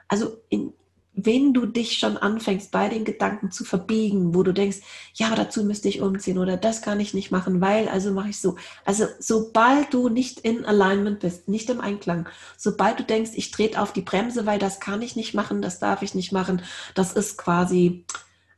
Also 0.08 0.42
in, 0.50 0.74
wenn 1.14 1.54
du 1.54 1.68
dich 1.68 2.00
schon 2.00 2.18
anfängst, 2.18 2.72
bei 2.72 2.90
den 2.90 3.06
Gedanken 3.06 3.52
zu 3.52 3.64
verbiegen, 3.64 4.34
wo 4.34 4.42
du 4.42 4.56
denkst, 4.56 4.80
ja, 5.14 5.36
dazu 5.36 5.64
müsste 5.64 5.88
ich 5.88 6.02
umziehen 6.02 6.40
oder 6.40 6.58
das 6.58 6.82
kann 6.82 7.00
ich 7.00 7.14
nicht 7.14 7.30
machen, 7.30 7.62
weil, 7.62 7.88
also 7.88 8.12
mache 8.12 8.30
ich 8.30 8.42
so. 8.42 8.56
Also 8.86 9.06
sobald 9.20 9.94
du 9.94 10.10
nicht 10.10 10.40
in 10.40 10.66
Alignment 10.66 11.20
bist, 11.20 11.48
nicht 11.48 11.70
im 11.70 11.80
Einklang, 11.80 12.28
sobald 12.58 13.00
du 13.00 13.04
denkst, 13.04 13.34
ich 13.36 13.52
trete 13.52 13.80
auf 13.80 13.94
die 13.94 14.02
Bremse, 14.02 14.48
weil 14.48 14.58
das 14.58 14.80
kann 14.80 15.04
ich 15.04 15.16
nicht 15.16 15.36
machen, 15.36 15.62
das 15.62 15.78
darf 15.78 16.02
ich 16.02 16.16
nicht 16.16 16.32
machen, 16.32 16.64
das 16.96 17.14
ist 17.14 17.38
quasi 17.38 18.04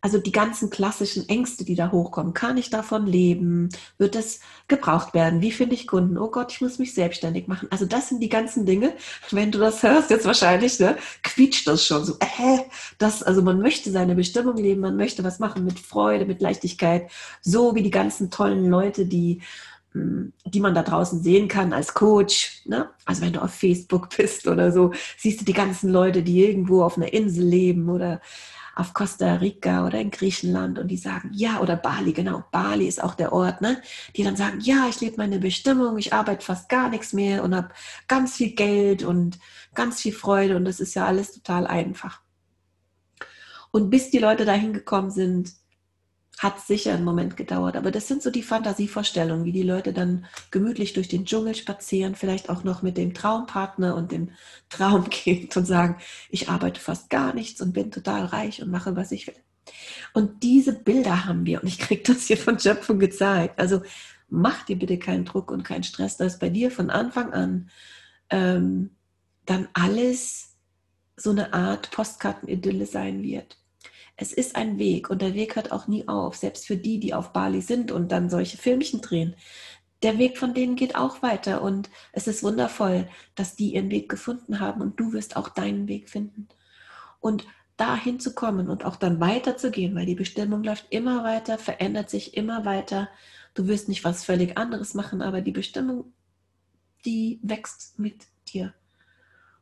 also 0.03 0.17
die 0.17 0.33
ganzen 0.33 0.69
klassischen 0.69 1.29
Ängste, 1.29 1.63
die 1.63 1.75
da 1.75 1.89
hochkommen, 1.89 2.33
kann 2.33 2.57
ich 2.57 2.69
davon 2.69 3.07
leben? 3.07 3.69
Wird 3.97 4.17
es 4.17 4.41
gebraucht 4.67 5.13
werden? 5.13 5.39
Wie 5.39 5.53
finde 5.53 5.75
ich 5.75 5.87
Kunden? 5.87 6.17
Oh 6.17 6.29
Gott, 6.29 6.51
ich 6.51 6.59
muss 6.59 6.77
mich 6.77 6.93
selbstständig 6.93 7.47
machen. 7.47 7.69
Also 7.71 7.85
das 7.85 8.09
sind 8.09 8.19
die 8.19 8.27
ganzen 8.27 8.65
Dinge. 8.65 8.95
Wenn 9.31 9.49
du 9.49 9.59
das 9.59 9.81
hörst, 9.81 10.09
jetzt 10.09 10.25
wahrscheinlich, 10.25 10.77
ne, 10.77 10.97
quietscht 11.23 11.69
das 11.69 11.85
schon 11.85 12.03
so. 12.03 12.17
Äh, 12.19 12.59
das, 12.97 13.23
also 13.23 13.41
man 13.41 13.61
möchte 13.61 13.91
seine 13.91 14.13
Bestimmung 14.13 14.57
leben, 14.57 14.81
man 14.81 14.97
möchte 14.97 15.23
was 15.23 15.39
machen 15.39 15.63
mit 15.63 15.79
Freude, 15.79 16.25
mit 16.25 16.41
Leichtigkeit, 16.41 17.09
so 17.41 17.73
wie 17.73 17.81
die 17.81 17.89
ganzen 17.89 18.29
tollen 18.29 18.69
Leute, 18.69 19.05
die 19.05 19.41
hm, 19.93 20.33
die 20.43 20.59
man 20.59 20.75
da 20.75 20.83
draußen 20.83 21.23
sehen 21.23 21.47
kann 21.47 21.71
als 21.71 21.93
Coach. 21.93 22.63
Ne? 22.65 22.89
Also 23.05 23.21
wenn 23.21 23.31
du 23.31 23.41
auf 23.41 23.53
Facebook 23.53 24.09
bist 24.17 24.47
oder 24.47 24.73
so, 24.73 24.91
siehst 25.17 25.39
du 25.39 25.45
die 25.45 25.53
ganzen 25.53 25.89
Leute, 25.89 26.23
die 26.23 26.43
irgendwo 26.45 26.83
auf 26.83 26.97
einer 26.97 27.13
Insel 27.13 27.45
leben 27.45 27.89
oder 27.89 28.19
auf 28.75 28.93
Costa 28.93 29.35
Rica 29.35 29.85
oder 29.85 29.99
in 29.99 30.09
Griechenland 30.11 30.79
und 30.79 30.87
die 30.87 30.97
sagen, 30.97 31.31
ja, 31.33 31.59
oder 31.59 31.75
Bali, 31.75 32.11
genau, 32.11 32.43
Bali 32.51 32.87
ist 32.87 33.03
auch 33.03 33.15
der 33.15 33.31
Ort, 33.31 33.61
ne? 33.61 33.81
Die 34.15 34.23
dann 34.23 34.35
sagen, 34.35 34.59
ja, 34.61 34.87
ich 34.89 34.99
lebe 34.99 35.17
meine 35.17 35.39
Bestimmung, 35.39 35.97
ich 35.97 36.13
arbeite 36.13 36.43
fast 36.43 36.69
gar 36.69 36.89
nichts 36.89 37.13
mehr 37.13 37.43
und 37.43 37.55
habe 37.55 37.69
ganz 38.07 38.35
viel 38.35 38.55
Geld 38.55 39.03
und 39.03 39.39
ganz 39.75 40.01
viel 40.01 40.13
Freude 40.13 40.55
und 40.55 40.65
das 40.65 40.79
ist 40.79 40.95
ja 40.95 41.05
alles 41.05 41.33
total 41.33 41.67
einfach. 41.67 42.21
Und 43.71 43.89
bis 43.89 44.09
die 44.09 44.19
Leute 44.19 44.45
dahin 44.45 44.73
gekommen 44.73 45.11
sind, 45.11 45.53
hat 46.39 46.59
sicher 46.59 46.93
einen 46.93 47.03
Moment 47.03 47.37
gedauert, 47.37 47.77
aber 47.77 47.91
das 47.91 48.07
sind 48.07 48.21
so 48.21 48.31
die 48.31 48.43
Fantasievorstellungen, 48.43 49.45
wie 49.45 49.51
die 49.51 49.63
Leute 49.63 49.93
dann 49.93 50.25
gemütlich 50.51 50.93
durch 50.93 51.07
den 51.07 51.25
Dschungel 51.25 51.55
spazieren, 51.55 52.15
vielleicht 52.15 52.49
auch 52.49 52.63
noch 52.63 52.81
mit 52.81 52.97
dem 52.97 53.13
Traumpartner 53.13 53.95
und 53.95 54.11
dem 54.11 54.31
Traumkind 54.69 55.55
und 55.57 55.65
sagen, 55.65 55.97
ich 56.29 56.49
arbeite 56.49 56.79
fast 56.81 57.09
gar 57.09 57.33
nichts 57.33 57.61
und 57.61 57.73
bin 57.73 57.91
total 57.91 58.25
reich 58.25 58.61
und 58.61 58.71
mache, 58.71 58.95
was 58.95 59.11
ich 59.11 59.27
will. 59.27 59.35
Und 60.13 60.43
diese 60.43 60.73
Bilder 60.73 61.25
haben 61.25 61.45
wir 61.45 61.61
und 61.61 61.67
ich 61.67 61.79
kriege 61.79 62.03
das 62.03 62.27
hier 62.27 62.37
von 62.37 62.59
Schöpfung 62.59 62.99
gezeigt. 62.99 63.59
Also 63.59 63.81
mach 64.29 64.63
dir 64.63 64.77
bitte 64.77 64.97
keinen 64.97 65.25
Druck 65.25 65.51
und 65.51 65.63
keinen 65.63 65.83
Stress, 65.83 66.17
dass 66.17 66.39
bei 66.39 66.49
dir 66.49 66.71
von 66.71 66.89
Anfang 66.89 67.31
an 67.31 67.69
ähm, 68.29 68.91
dann 69.45 69.67
alles 69.73 70.57
so 71.15 71.29
eine 71.29 71.53
Art 71.53 71.91
Postkartenidylle 71.91 72.85
sein 72.85 73.21
wird 73.21 73.57
es 74.15 74.31
ist 74.31 74.55
ein 74.55 74.77
Weg 74.77 75.09
und 75.09 75.21
der 75.21 75.33
Weg 75.33 75.55
hört 75.55 75.71
auch 75.71 75.87
nie 75.87 76.07
auf, 76.07 76.35
selbst 76.35 76.67
für 76.67 76.77
die, 76.77 76.99
die 76.99 77.13
auf 77.13 77.33
Bali 77.33 77.61
sind 77.61 77.91
und 77.91 78.11
dann 78.11 78.29
solche 78.29 78.57
Filmchen 78.57 79.01
drehen. 79.01 79.35
Der 80.03 80.17
Weg 80.17 80.37
von 80.37 80.53
denen 80.53 80.75
geht 80.75 80.95
auch 80.95 81.21
weiter 81.21 81.61
und 81.61 81.89
es 82.11 82.27
ist 82.27 82.43
wundervoll, 82.43 83.07
dass 83.35 83.55
die 83.55 83.73
ihren 83.73 83.89
Weg 83.89 84.09
gefunden 84.09 84.59
haben 84.59 84.81
und 84.81 84.99
du 84.99 85.13
wirst 85.13 85.35
auch 85.35 85.49
deinen 85.49 85.87
Weg 85.87 86.09
finden. 86.09 86.47
Und 87.19 87.45
dahin 87.77 88.19
zu 88.19 88.35
kommen 88.35 88.69
und 88.69 88.85
auch 88.85 88.97
dann 88.97 89.19
weiterzugehen, 89.19 89.95
weil 89.95 90.05
die 90.05 90.15
Bestimmung 90.15 90.63
läuft 90.63 90.87
immer 90.89 91.23
weiter, 91.23 91.57
verändert 91.57 92.09
sich 92.09 92.37
immer 92.37 92.65
weiter. 92.65 93.09
Du 93.55 93.67
wirst 93.67 93.87
nicht 93.89 94.03
was 94.03 94.23
völlig 94.23 94.57
anderes 94.57 94.93
machen, 94.93 95.21
aber 95.21 95.41
die 95.41 95.51
Bestimmung, 95.51 96.13
die 97.05 97.39
wächst 97.41 97.97
mit 97.97 98.27
dir. 98.49 98.73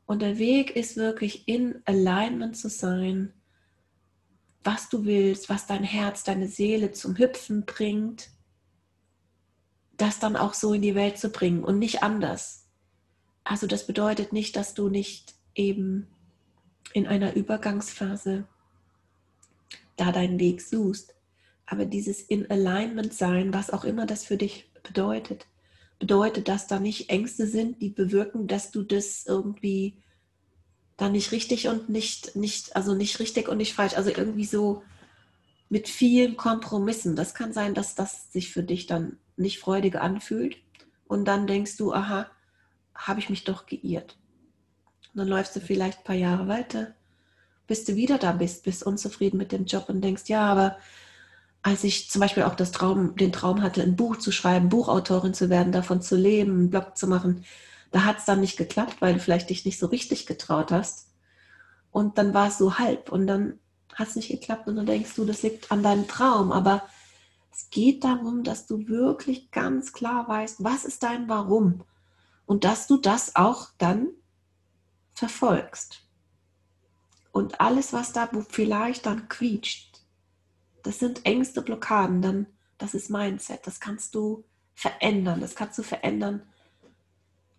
Und 0.05 0.21
der 0.21 0.37
Weg 0.39 0.75
ist 0.75 0.97
wirklich 0.97 1.47
in 1.47 1.81
Alignment 1.85 2.57
zu 2.57 2.67
sein 2.67 3.33
was 4.63 4.89
du 4.89 5.05
willst, 5.05 5.49
was 5.49 5.65
dein 5.65 5.83
Herz, 5.83 6.23
deine 6.23 6.47
Seele 6.47 6.91
zum 6.91 7.17
Hüpfen 7.17 7.65
bringt, 7.65 8.29
das 9.97 10.19
dann 10.19 10.35
auch 10.35 10.53
so 10.53 10.73
in 10.73 10.81
die 10.81 10.95
Welt 10.95 11.17
zu 11.17 11.29
bringen 11.29 11.63
und 11.63 11.79
nicht 11.79 12.03
anders. 12.03 12.67
Also 13.43 13.67
das 13.67 13.87
bedeutet 13.87 14.33
nicht, 14.33 14.55
dass 14.55 14.73
du 14.73 14.89
nicht 14.89 15.35
eben 15.55 16.07
in 16.93 17.07
einer 17.07 17.35
Übergangsphase 17.35 18.47
da 19.95 20.11
deinen 20.11 20.39
Weg 20.39 20.61
suchst, 20.61 21.15
aber 21.65 21.85
dieses 21.85 22.21
in 22.21 22.49
Alignment 22.49 23.13
sein, 23.13 23.53
was 23.53 23.69
auch 23.69 23.83
immer 23.83 24.05
das 24.05 24.25
für 24.25 24.37
dich 24.37 24.71
bedeutet, 24.83 25.47
bedeutet, 25.99 26.47
dass 26.47 26.67
da 26.67 26.79
nicht 26.79 27.09
Ängste 27.09 27.47
sind, 27.47 27.81
die 27.81 27.89
bewirken, 27.89 28.47
dass 28.47 28.71
du 28.71 28.83
das 28.83 29.25
irgendwie 29.25 30.01
dann 31.01 31.13
nicht 31.13 31.31
richtig 31.31 31.67
und 31.67 31.89
nicht, 31.89 32.35
nicht, 32.35 32.75
also 32.75 32.93
nicht 32.93 33.19
richtig 33.19 33.47
und 33.47 33.57
nicht 33.57 33.73
falsch. 33.73 33.95
Also 33.95 34.11
irgendwie 34.11 34.45
so 34.45 34.83
mit 35.67 35.89
vielen 35.89 36.37
Kompromissen. 36.37 37.15
Das 37.15 37.33
kann 37.33 37.53
sein, 37.53 37.73
dass 37.73 37.95
das 37.95 38.31
sich 38.31 38.53
für 38.53 38.61
dich 38.61 38.85
dann 38.85 39.17
nicht 39.35 39.57
freudig 39.57 39.95
anfühlt. 39.95 40.57
Und 41.07 41.25
dann 41.25 41.47
denkst 41.47 41.77
du, 41.77 41.91
aha, 41.91 42.27
habe 42.93 43.19
ich 43.19 43.31
mich 43.31 43.43
doch 43.45 43.65
geirrt. 43.65 44.15
Und 45.13 45.19
dann 45.19 45.27
läufst 45.27 45.55
du 45.55 45.59
vielleicht 45.59 45.99
ein 45.99 46.03
paar 46.03 46.15
Jahre 46.15 46.47
weiter, 46.47 46.93
bis 47.65 47.83
du 47.83 47.95
wieder 47.95 48.19
da 48.19 48.31
bist, 48.31 48.63
bist 48.63 48.83
unzufrieden 48.83 49.37
mit 49.37 49.51
dem 49.51 49.65
Job 49.65 49.89
und 49.89 50.01
denkst, 50.01 50.23
ja, 50.27 50.45
aber 50.45 50.77
als 51.63 51.83
ich 51.83 52.11
zum 52.11 52.19
Beispiel 52.19 52.43
auch 52.43 52.55
Traum, 52.55 53.15
den 53.15 53.31
Traum 53.31 53.63
hatte, 53.63 53.81
ein 53.81 53.95
Buch 53.95 54.17
zu 54.17 54.31
schreiben, 54.31 54.69
Buchautorin 54.69 55.33
zu 55.33 55.49
werden, 55.49 55.71
davon 55.71 56.01
zu 56.01 56.15
leben, 56.15 56.51
einen 56.51 56.69
Blog 56.69 56.95
zu 56.95 57.07
machen, 57.07 57.43
da 57.91 58.05
hat 58.05 58.19
es 58.19 58.25
dann 58.25 58.39
nicht 58.39 58.57
geklappt, 58.57 59.01
weil 59.01 59.13
du 59.13 59.19
vielleicht 59.19 59.49
dich 59.49 59.65
nicht 59.65 59.79
so 59.79 59.87
richtig 59.87 60.25
getraut 60.25 60.71
hast. 60.71 61.09
Und 61.91 62.17
dann 62.17 62.33
war 62.33 62.47
es 62.47 62.57
so 62.57 62.79
halb 62.79 63.11
und 63.11 63.27
dann 63.27 63.59
hat 63.93 64.07
es 64.07 64.15
nicht 64.15 64.29
geklappt 64.29 64.67
und 64.67 64.77
dann 64.77 64.85
denkst 64.85 65.13
du, 65.15 65.25
das 65.25 65.43
liegt 65.43 65.71
an 65.71 65.83
deinem 65.83 66.07
Traum. 66.07 66.51
Aber 66.51 66.83
es 67.51 67.69
geht 67.69 68.03
darum, 68.03 68.43
dass 68.43 68.65
du 68.65 68.87
wirklich 68.87 69.51
ganz 69.51 69.91
klar 69.91 70.27
weißt, 70.27 70.63
was 70.63 70.85
ist 70.85 71.03
dein 71.03 71.27
Warum 71.27 71.83
und 72.45 72.63
dass 72.63 72.87
du 72.87 72.97
das 72.97 73.35
auch 73.35 73.69
dann 73.77 74.07
verfolgst. 75.13 76.03
Und 77.33 77.59
alles, 77.59 77.93
was 77.93 78.13
da 78.13 78.29
vielleicht 78.49 79.05
dann 79.05 79.27
quietscht, 79.27 80.01
das 80.83 80.99
sind 80.99 81.25
Ängste, 81.25 81.61
Blockaden, 81.61 82.21
dann 82.21 82.47
das 82.77 82.93
ist 82.93 83.09
Mindset, 83.09 83.67
das 83.67 83.79
kannst 83.79 84.15
du 84.15 84.43
verändern, 84.73 85.39
das 85.39 85.55
kannst 85.55 85.77
du 85.77 85.83
verändern 85.83 86.41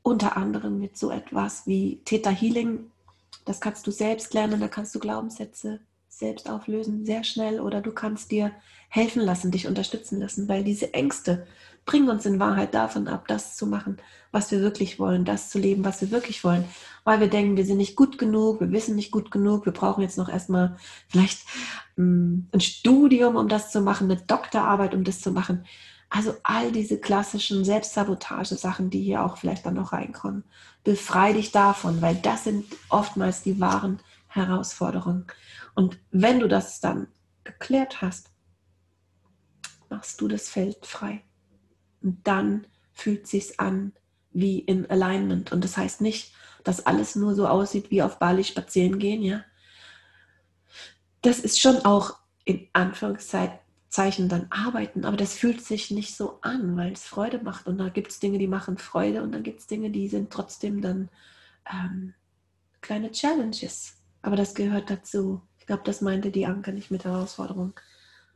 unter 0.03 0.37
anderem 0.37 0.79
mit 0.79 0.97
so 0.97 1.11
etwas 1.11 1.67
wie 1.67 2.01
Theta 2.05 2.31
Healing, 2.31 2.91
das 3.45 3.61
kannst 3.61 3.87
du 3.87 3.91
selbst 3.91 4.35
lernen, 4.35 4.61
da 4.61 4.69
kannst 4.69 4.95
du 4.95 4.99
Glaubenssätze 4.99 5.81
selbst 6.09 6.49
auflösen, 6.49 7.05
sehr 7.05 7.25
schnell, 7.25 7.61
oder 7.61 7.81
du 7.81 7.93
kannst 7.93 8.31
dir 8.31 8.53
helfen 8.89 9.23
lassen, 9.23 9.51
dich 9.51 9.67
unterstützen 9.67 10.21
lassen, 10.21 10.49
weil 10.49 10.63
diese 10.63 10.93
Ängste 10.95 11.47
bringen 11.85 12.11
uns 12.11 12.27
in 12.27 12.39
Wahrheit 12.39 12.75
davon 12.75 13.09
ab, 13.09 13.27
das 13.27 13.57
zu 13.57 13.67
machen, 13.67 13.97
was 14.31 14.51
wir 14.51 14.61
wirklich 14.61 14.99
wollen, 14.99 15.25
das 15.25 15.51
zu 15.51 15.59
leben, 15.59 15.85
was 15.85 16.01
wir 16.01 16.11
wirklich 16.11 16.45
wollen, 16.45 16.65
weil 17.05 17.19
wir 17.19 17.29
denken, 17.29 17.57
wir 17.57 17.65
sind 17.65 17.79
nicht 17.79 17.97
gut 17.97 18.19
genug, 18.19 18.61
wir 18.61 18.71
wissen 18.71 18.95
nicht 18.95 19.11
gut 19.11 19.31
genug, 19.31 19.65
wir 19.65 19.73
brauchen 19.73 20.03
jetzt 20.03 20.19
noch 20.19 20.29
erstmal 20.29 20.77
vielleicht 21.09 21.41
mm, 21.97 22.41
ein 22.53 22.61
Studium, 22.61 23.37
um 23.37 23.49
das 23.49 23.73
zu 23.73 23.81
machen, 23.81 24.11
eine 24.11 24.21
Doktorarbeit, 24.21 24.95
um 24.95 25.03
das 25.03 25.21
zu 25.21 25.33
machen. 25.33 25.65
Also 26.15 26.37
all 26.43 26.73
diese 26.73 27.01
klassischen 27.01 27.65
Selbstsabotage-Sachen, 27.65 28.91
die 28.91 29.03
hier 29.03 29.25
auch 29.25 29.39
vielleicht 29.39 29.65
dann 29.65 29.73
noch 29.73 29.95
reinkommen. 29.95 30.45
Befrei 30.85 31.33
dich 31.33 31.53
davon, 31.53 32.03
weil 32.03 32.17
das 32.17 32.45
sind 32.45 32.67
oftmals 32.91 33.43
die 33.43 33.59
wahren 33.59 33.99
Herausforderungen. 34.27 35.27
Und 35.75 35.99
wenn 36.11 36.39
du 36.39 36.49
das 36.49 36.81
dann 36.81 37.09
geklärt 37.45 38.03
hast, 38.03 38.29
machst 39.89 40.21
du 40.21 40.29
das 40.29 40.51
Feld 40.51 40.85
frei. 40.85 41.25
Und 42.03 42.27
dann 42.27 42.67
fühlt 42.93 43.27
sich's 43.27 43.59
an 43.59 43.95
wie 44.33 44.59
in 44.59 44.91
Alignment. 44.91 45.51
Und 45.51 45.65
das 45.65 45.79
heißt 45.79 46.03
nicht, 46.03 46.35
dass 46.63 46.85
alles 46.85 47.17
nur 47.17 47.35
so 47.35 47.49
aussieht 47.49 47.91
wie 47.91 48.03
auf 48.03 48.19
Bali 48.19 48.45
spazieren 48.45 48.99
gehen, 48.99 49.23
ja. 49.23 49.45
Das 51.23 51.39
ist 51.39 51.59
schon 51.59 51.79
auch 51.87 52.19
in 52.45 52.69
Anführungszeichen 52.75 53.62
dann 54.29 54.47
arbeiten, 54.51 55.05
aber 55.05 55.17
das 55.17 55.35
fühlt 55.35 55.63
sich 55.63 55.91
nicht 55.91 56.17
so 56.17 56.39
an, 56.41 56.77
weil 56.77 56.93
es 56.93 57.05
Freude 57.05 57.43
macht. 57.43 57.67
Und 57.67 57.79
da 57.79 57.89
gibt 57.91 58.11
es 58.11 58.21
Dinge, 58.21 58.39
die 58.39 58.49
machen 58.49 58.79
Freude 58.79 59.23
und 59.23 59.33
dann 59.33 59.43
gibt 59.43 59.61
es 59.61 59.67
Dinge, 59.67 59.91
die 59.91 60.09
sind 60.09 60.33
trotzdem 60.33 60.81
dann 60.81 61.11
ähm, 61.71 62.15
kleine 62.81 63.11
Challenges. 63.11 63.99
Aber 64.23 64.37
das 64.37 64.55
gehört 64.55 64.91
dazu. 64.91 65.43
Ich 65.59 65.67
glaube, 65.67 65.83
das 65.85 66.01
meinte 66.01 66.31
die 66.31 66.47
Anke 66.47 66.73
nicht 66.73 66.91
mit 66.91 67.05
Herausforderung, 67.05 67.75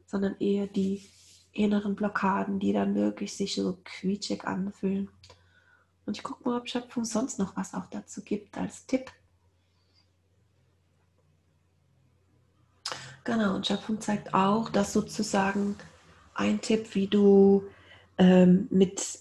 sondern 0.06 0.36
eher 0.38 0.66
die 0.66 1.08
inneren 1.52 1.96
Blockaden, 1.96 2.58
die 2.58 2.72
dann 2.72 2.94
wirklich 2.94 3.34
sich 3.34 3.54
so 3.54 3.78
quietschig 3.84 4.44
anfühlen. 4.44 5.08
Und 6.04 6.16
ich 6.16 6.22
gucke 6.22 6.48
mal, 6.48 6.60
ob 6.60 6.68
Schöpfung 6.68 7.04
sonst 7.04 7.38
noch 7.38 7.56
was 7.56 7.74
auch 7.74 7.86
dazu 7.86 8.22
gibt 8.22 8.58
als 8.58 8.86
Tipp. 8.86 9.10
Genau, 13.26 13.56
und 13.56 13.66
Schöpfung 13.66 14.00
zeigt 14.00 14.34
auch, 14.34 14.70
dass 14.70 14.92
sozusagen 14.92 15.76
ein 16.34 16.60
Tipp, 16.60 16.94
wie 16.94 17.08
du 17.08 17.64
ähm, 18.18 18.68
mit 18.70 19.18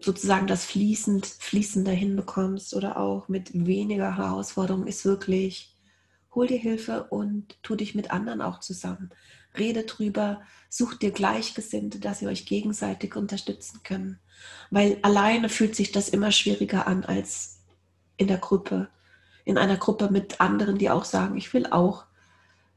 sozusagen 0.00 0.46
das 0.46 0.64
fließend, 0.64 1.26
fließender 1.26 1.92
hinbekommst 1.92 2.74
oder 2.74 2.96
auch 2.96 3.28
mit 3.28 3.50
weniger 3.52 4.16
Herausforderungen, 4.16 4.86
ist 4.86 5.04
wirklich, 5.04 5.76
hol 6.34 6.46
dir 6.46 6.58
Hilfe 6.58 7.04
und 7.10 7.62
tu 7.62 7.76
dich 7.76 7.94
mit 7.94 8.10
anderen 8.10 8.40
auch 8.40 8.60
zusammen 8.60 9.10
rede 9.58 9.84
drüber, 9.84 10.42
such 10.68 10.94
dir 10.94 11.10
Gleichgesinnte, 11.10 12.00
dass 12.00 12.22
ihr 12.22 12.28
euch 12.28 12.46
gegenseitig 12.46 13.16
unterstützen 13.16 13.80
könnt. 13.82 14.18
Weil 14.70 14.98
alleine 15.02 15.48
fühlt 15.48 15.76
sich 15.76 15.92
das 15.92 16.08
immer 16.08 16.32
schwieriger 16.32 16.86
an 16.86 17.04
als 17.04 17.60
in 18.16 18.28
der 18.28 18.38
Gruppe. 18.38 18.88
In 19.44 19.58
einer 19.58 19.76
Gruppe 19.76 20.10
mit 20.10 20.40
anderen, 20.40 20.78
die 20.78 20.90
auch 20.90 21.04
sagen, 21.04 21.36
ich 21.36 21.52
will 21.52 21.66
auch 21.66 22.04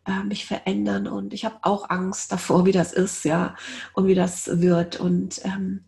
äh, 0.05 0.23
mich 0.23 0.45
verändern 0.45 1.07
und 1.07 1.33
ich 1.33 1.45
habe 1.45 1.57
auch 1.61 1.89
Angst 1.89 2.31
davor, 2.31 2.65
wie 2.65 2.71
das 2.71 2.93
ist, 2.93 3.25
ja, 3.25 3.55
und 3.93 4.07
wie 4.07 4.15
das 4.15 4.61
wird. 4.61 4.99
Und 4.99 5.43
ähm, 5.45 5.85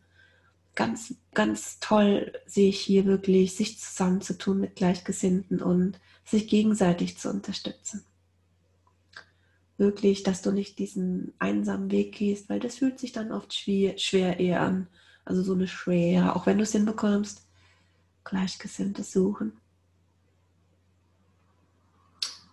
ganz, 0.76 1.16
ganz 1.34 1.80
toll 1.80 2.34
sehe 2.46 2.70
ich 2.70 2.80
hier 2.80 3.06
wirklich, 3.06 3.56
sich 3.56 3.80
zusammenzutun 3.80 4.60
mit 4.60 4.76
Gleichgesinnten 4.76 5.62
und 5.62 6.00
sich 6.26 6.48
gegenseitig 6.48 7.18
zu 7.18 7.30
unterstützen 7.30 8.04
wirklich, 9.78 10.24
dass 10.24 10.42
du 10.42 10.52
nicht 10.52 10.80
diesen 10.80 11.34
einsamen 11.40 11.92
Weg 11.92 12.16
gehst, 12.16 12.50
weil 12.50 12.60
das 12.60 12.76
fühlt 12.78 13.00
sich 13.00 13.12
dann 13.12 13.32
oft 13.32 13.54
schwer, 13.54 13.98
schwer 13.98 14.40
eher 14.40 14.62
an. 14.62 14.88
Also 15.24 15.44
so 15.44 15.54
eine 15.54 15.68
Schwere, 15.68 16.36
auch 16.36 16.46
wenn 16.46 16.58
du 16.58 16.64
es 16.64 16.72
hinbekommst, 16.72 17.46
Gleichgesinnte 18.24 19.04
suchen. 19.04 19.54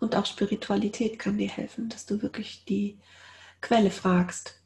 Und 0.05 0.17
auch 0.17 0.27
Spiritualität 0.27 1.19
kann 1.19 1.39
dir 1.39 1.49
helfen, 1.49 1.89
dass 1.89 2.07
du 2.07 2.23
wirklich 2.23 2.65
die 2.65 2.99
Quelle 3.61 3.91
fragst. 3.91 4.61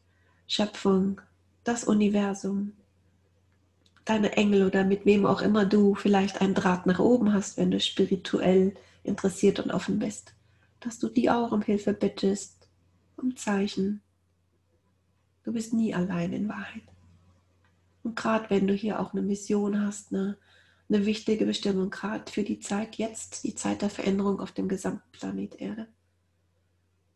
Schöpfung, 0.46 1.20
das 1.64 1.84
Universum, 1.84 2.72
deine 4.04 4.32
Engel 4.32 4.66
oder 4.66 4.84
mit 4.84 5.04
wem 5.04 5.26
auch 5.26 5.42
immer 5.42 5.64
du 5.64 5.94
vielleicht 5.94 6.40
einen 6.40 6.54
Draht 6.54 6.86
nach 6.86 6.98
oben 6.98 7.32
hast, 7.32 7.58
wenn 7.58 7.70
du 7.70 7.80
spirituell 7.80 8.74
interessiert 9.04 9.60
und 9.60 9.70
offen 9.70 9.98
bist 9.98 10.34
dass 10.80 10.98
du 10.98 11.08
die 11.08 11.30
auch 11.30 11.52
um 11.52 11.62
Hilfe 11.62 11.92
bittest, 11.92 12.68
um 13.16 13.36
Zeichen. 13.36 14.02
Du 15.44 15.52
bist 15.52 15.72
nie 15.72 15.94
allein 15.94 16.32
in 16.32 16.48
Wahrheit. 16.48 16.82
Und 18.02 18.16
gerade 18.16 18.48
wenn 18.50 18.66
du 18.66 18.74
hier 18.74 19.00
auch 19.00 19.12
eine 19.12 19.22
Mission 19.22 19.84
hast, 19.84 20.12
eine, 20.12 20.36
eine 20.88 21.04
wichtige 21.04 21.44
Bestimmung, 21.44 21.90
gerade 21.90 22.30
für 22.30 22.42
die 22.42 22.60
Zeit 22.60 22.96
jetzt, 22.96 23.44
die 23.44 23.54
Zeit 23.54 23.82
der 23.82 23.90
Veränderung 23.90 24.40
auf 24.40 24.52
dem 24.52 24.68
gesamten 24.68 25.10
Planet 25.12 25.60
Erde, 25.60 25.86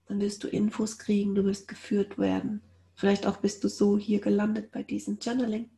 dann 0.06 0.20
wirst 0.20 0.44
du 0.44 0.48
Infos 0.48 0.98
kriegen, 0.98 1.34
du 1.34 1.44
wirst 1.44 1.68
geführt 1.68 2.18
werden. 2.18 2.62
Vielleicht 2.94 3.26
auch 3.26 3.38
bist 3.38 3.64
du 3.64 3.68
so 3.68 3.96
hier 3.96 4.20
gelandet 4.20 4.70
bei 4.72 4.82
diesem 4.82 5.18
Channeling, 5.20 5.70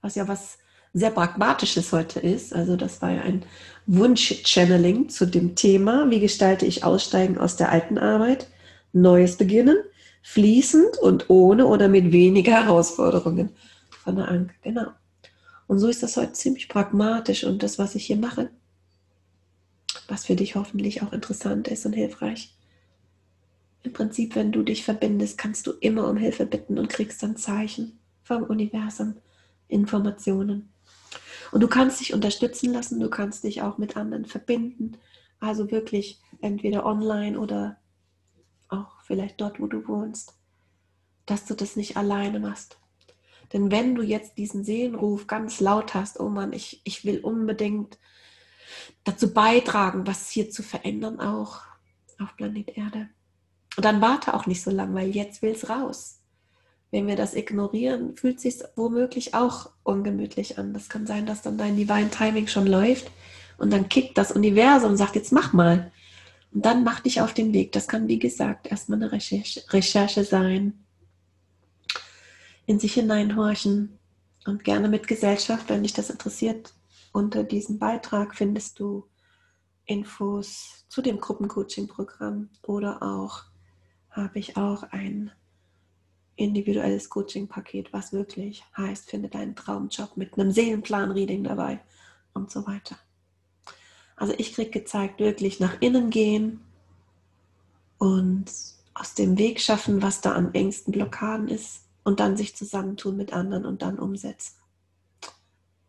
was 0.00 0.16
ja 0.16 0.26
was 0.26 0.58
sehr 0.92 1.10
pragmatisches 1.10 1.92
heute 1.92 2.20
ist. 2.20 2.52
Also 2.54 2.76
das 2.76 3.00
war 3.00 3.12
ja 3.12 3.22
ein 3.22 3.44
Wunsch-Channeling 3.86 5.08
zu 5.08 5.26
dem 5.26 5.54
Thema, 5.54 6.10
wie 6.10 6.20
gestalte 6.20 6.66
ich 6.66 6.84
Aussteigen 6.84 7.38
aus 7.38 7.56
der 7.56 7.70
alten 7.70 7.98
Arbeit, 7.98 8.48
Neues 8.92 9.36
beginnen, 9.38 9.76
fließend 10.22 10.98
und 10.98 11.30
ohne 11.30 11.66
oder 11.66 11.88
mit 11.88 12.12
weniger 12.12 12.64
Herausforderungen. 12.64 13.50
Von 13.90 14.16
der 14.16 14.28
Anke, 14.28 14.54
genau. 14.62 14.88
Und 15.72 15.78
so 15.78 15.88
ist 15.88 16.02
das 16.02 16.18
heute 16.18 16.34
ziemlich 16.34 16.68
pragmatisch 16.68 17.44
und 17.44 17.62
das, 17.62 17.78
was 17.78 17.94
ich 17.94 18.04
hier 18.04 18.18
mache, 18.18 18.50
was 20.06 20.26
für 20.26 20.36
dich 20.36 20.54
hoffentlich 20.54 21.00
auch 21.00 21.14
interessant 21.14 21.66
ist 21.66 21.86
und 21.86 21.94
hilfreich. 21.94 22.54
Im 23.82 23.94
Prinzip, 23.94 24.34
wenn 24.34 24.52
du 24.52 24.64
dich 24.64 24.84
verbindest, 24.84 25.38
kannst 25.38 25.66
du 25.66 25.70
immer 25.80 26.10
um 26.10 26.18
Hilfe 26.18 26.44
bitten 26.44 26.78
und 26.78 26.90
kriegst 26.90 27.22
dann 27.22 27.38
Zeichen 27.38 27.98
vom 28.22 28.42
Universum, 28.42 29.14
Informationen. 29.68 30.68
Und 31.52 31.62
du 31.62 31.68
kannst 31.68 32.00
dich 32.00 32.12
unterstützen 32.12 32.74
lassen, 32.74 33.00
du 33.00 33.08
kannst 33.08 33.42
dich 33.44 33.62
auch 33.62 33.78
mit 33.78 33.96
anderen 33.96 34.26
verbinden. 34.26 34.98
Also 35.40 35.70
wirklich 35.70 36.20
entweder 36.42 36.84
online 36.84 37.40
oder 37.40 37.78
auch 38.68 39.00
vielleicht 39.04 39.40
dort, 39.40 39.58
wo 39.58 39.68
du 39.68 39.88
wohnst, 39.88 40.34
dass 41.24 41.46
du 41.46 41.54
das 41.54 41.76
nicht 41.76 41.96
alleine 41.96 42.40
machst. 42.40 42.76
Denn 43.52 43.70
wenn 43.70 43.94
du 43.94 44.02
jetzt 44.02 44.38
diesen 44.38 44.64
Seelenruf 44.64 45.26
ganz 45.26 45.60
laut 45.60 45.94
hast, 45.94 46.18
oh 46.20 46.28
Mann, 46.28 46.52
ich, 46.52 46.80
ich 46.84 47.04
will 47.04 47.20
unbedingt 47.20 47.98
dazu 49.04 49.32
beitragen, 49.32 50.06
was 50.06 50.30
hier 50.30 50.50
zu 50.50 50.62
verändern, 50.62 51.20
auch 51.20 51.60
auf 52.18 52.36
Planet 52.36 52.76
Erde. 52.76 53.08
Und 53.76 53.84
dann 53.84 54.00
warte 54.00 54.34
auch 54.34 54.46
nicht 54.46 54.62
so 54.62 54.70
lange, 54.70 54.94
weil 54.94 55.10
jetzt 55.10 55.42
will 55.42 55.52
es 55.52 55.68
raus. 55.68 56.20
Wenn 56.90 57.06
wir 57.06 57.16
das 57.16 57.34
ignorieren, 57.34 58.16
fühlt 58.16 58.36
es 58.36 58.42
sich 58.42 58.54
womöglich 58.76 59.34
auch 59.34 59.70
ungemütlich 59.82 60.58
an. 60.58 60.74
Das 60.74 60.88
kann 60.88 61.06
sein, 61.06 61.24
dass 61.24 61.42
dann 61.42 61.56
dein 61.56 61.76
Divine 61.76 62.10
Timing 62.10 62.48
schon 62.48 62.66
läuft 62.66 63.10
und 63.56 63.72
dann 63.72 63.88
kickt 63.88 64.18
das 64.18 64.32
Universum 64.32 64.90
und 64.90 64.96
sagt, 64.96 65.14
jetzt 65.14 65.32
mach 65.32 65.52
mal. 65.52 65.90
Und 66.52 66.66
dann 66.66 66.84
mach 66.84 67.00
dich 67.00 67.20
auf 67.22 67.32
den 67.32 67.54
Weg. 67.54 67.72
Das 67.72 67.88
kann, 67.88 68.08
wie 68.08 68.18
gesagt, 68.18 68.66
erstmal 68.66 68.98
eine 68.98 69.10
Recherche, 69.10 69.62
Recherche 69.70 70.24
sein. 70.24 70.84
In 72.72 72.80
sich 72.80 72.94
hineinhorchen 72.94 73.98
und 74.46 74.64
gerne 74.64 74.88
mit 74.88 75.06
Gesellschaft, 75.06 75.68
wenn 75.68 75.82
dich 75.82 75.92
das 75.92 76.08
interessiert, 76.08 76.72
unter 77.12 77.44
diesem 77.44 77.78
Beitrag 77.78 78.34
findest 78.34 78.78
du 78.80 79.06
Infos 79.84 80.86
zu 80.88 81.02
dem 81.02 81.20
Gruppencoaching-Programm 81.20 82.48
oder 82.62 83.02
auch 83.02 83.42
habe 84.08 84.38
ich 84.38 84.56
auch 84.56 84.84
ein 84.84 85.30
individuelles 86.36 87.10
Coaching-Paket, 87.10 87.92
was 87.92 88.14
wirklich 88.14 88.64
heißt, 88.74 89.10
finde 89.10 89.28
deinen 89.28 89.54
Traumjob 89.54 90.16
mit 90.16 90.38
einem 90.38 90.50
Seelenplan-Reading 90.50 91.44
dabei 91.44 91.78
und 92.32 92.50
so 92.50 92.66
weiter. 92.66 92.96
Also 94.16 94.32
ich 94.38 94.54
kriege 94.54 94.70
gezeigt, 94.70 95.20
wirklich 95.20 95.60
nach 95.60 95.78
innen 95.82 96.08
gehen 96.08 96.62
und 97.98 98.46
aus 98.94 99.12
dem 99.14 99.36
Weg 99.36 99.60
schaffen, 99.60 100.00
was 100.00 100.22
da 100.22 100.32
an 100.32 100.54
engsten 100.54 100.92
Blockaden 100.92 101.48
ist 101.48 101.82
und 102.04 102.20
dann 102.20 102.36
sich 102.36 102.56
zusammentun 102.56 103.16
mit 103.16 103.32
anderen 103.32 103.66
und 103.66 103.82
dann 103.82 103.98
umsetzen. 103.98 104.56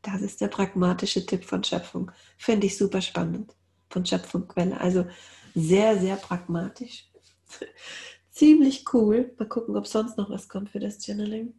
Das 0.01 0.21
ist 0.21 0.41
der 0.41 0.49
pragmatische 0.49 1.25
Tipp 1.25 1.45
von 1.45 1.63
Schöpfung. 1.63 2.11
Finde 2.37 2.67
ich 2.67 2.77
super 2.77 3.01
spannend. 3.01 3.55
Von 3.89 4.05
Schöpfung 4.05 4.47
Quelle. 4.47 4.79
Also 4.79 5.05
sehr, 5.55 5.99
sehr 5.99 6.17
pragmatisch. 6.17 7.09
Ziemlich 8.31 8.85
cool. 8.93 9.33
Mal 9.39 9.47
gucken, 9.47 9.77
ob 9.77 9.87
sonst 9.87 10.17
noch 10.17 10.29
was 10.29 10.49
kommt 10.49 10.71
für 10.71 10.79
das 10.79 11.03
Channeling. 11.03 11.53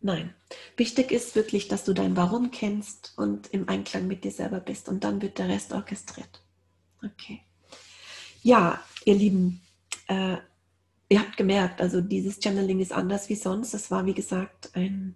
Nein. 0.00 0.34
Wichtig 0.76 1.10
ist 1.10 1.34
wirklich, 1.34 1.68
dass 1.68 1.84
du 1.84 1.94
dein 1.94 2.16
Warum 2.16 2.50
kennst 2.50 3.14
und 3.16 3.52
im 3.54 3.68
Einklang 3.68 4.06
mit 4.06 4.24
dir 4.24 4.30
selber 4.30 4.60
bist. 4.60 4.88
Und 4.88 5.04
dann 5.04 5.22
wird 5.22 5.38
der 5.38 5.48
Rest 5.48 5.72
orchestriert. 5.72 6.44
Okay. 7.02 7.40
Ja, 8.42 8.80
ihr 9.04 9.14
Lieben, 9.14 9.62
äh, 10.06 10.36
ihr 11.08 11.20
habt 11.20 11.36
gemerkt, 11.36 11.80
also 11.80 12.00
dieses 12.00 12.40
Channeling 12.40 12.80
ist 12.80 12.92
anders 12.92 13.28
wie 13.28 13.36
sonst. 13.36 13.74
Es 13.74 13.90
war, 13.90 14.06
wie 14.06 14.14
gesagt, 14.14 14.70
ein 14.74 15.14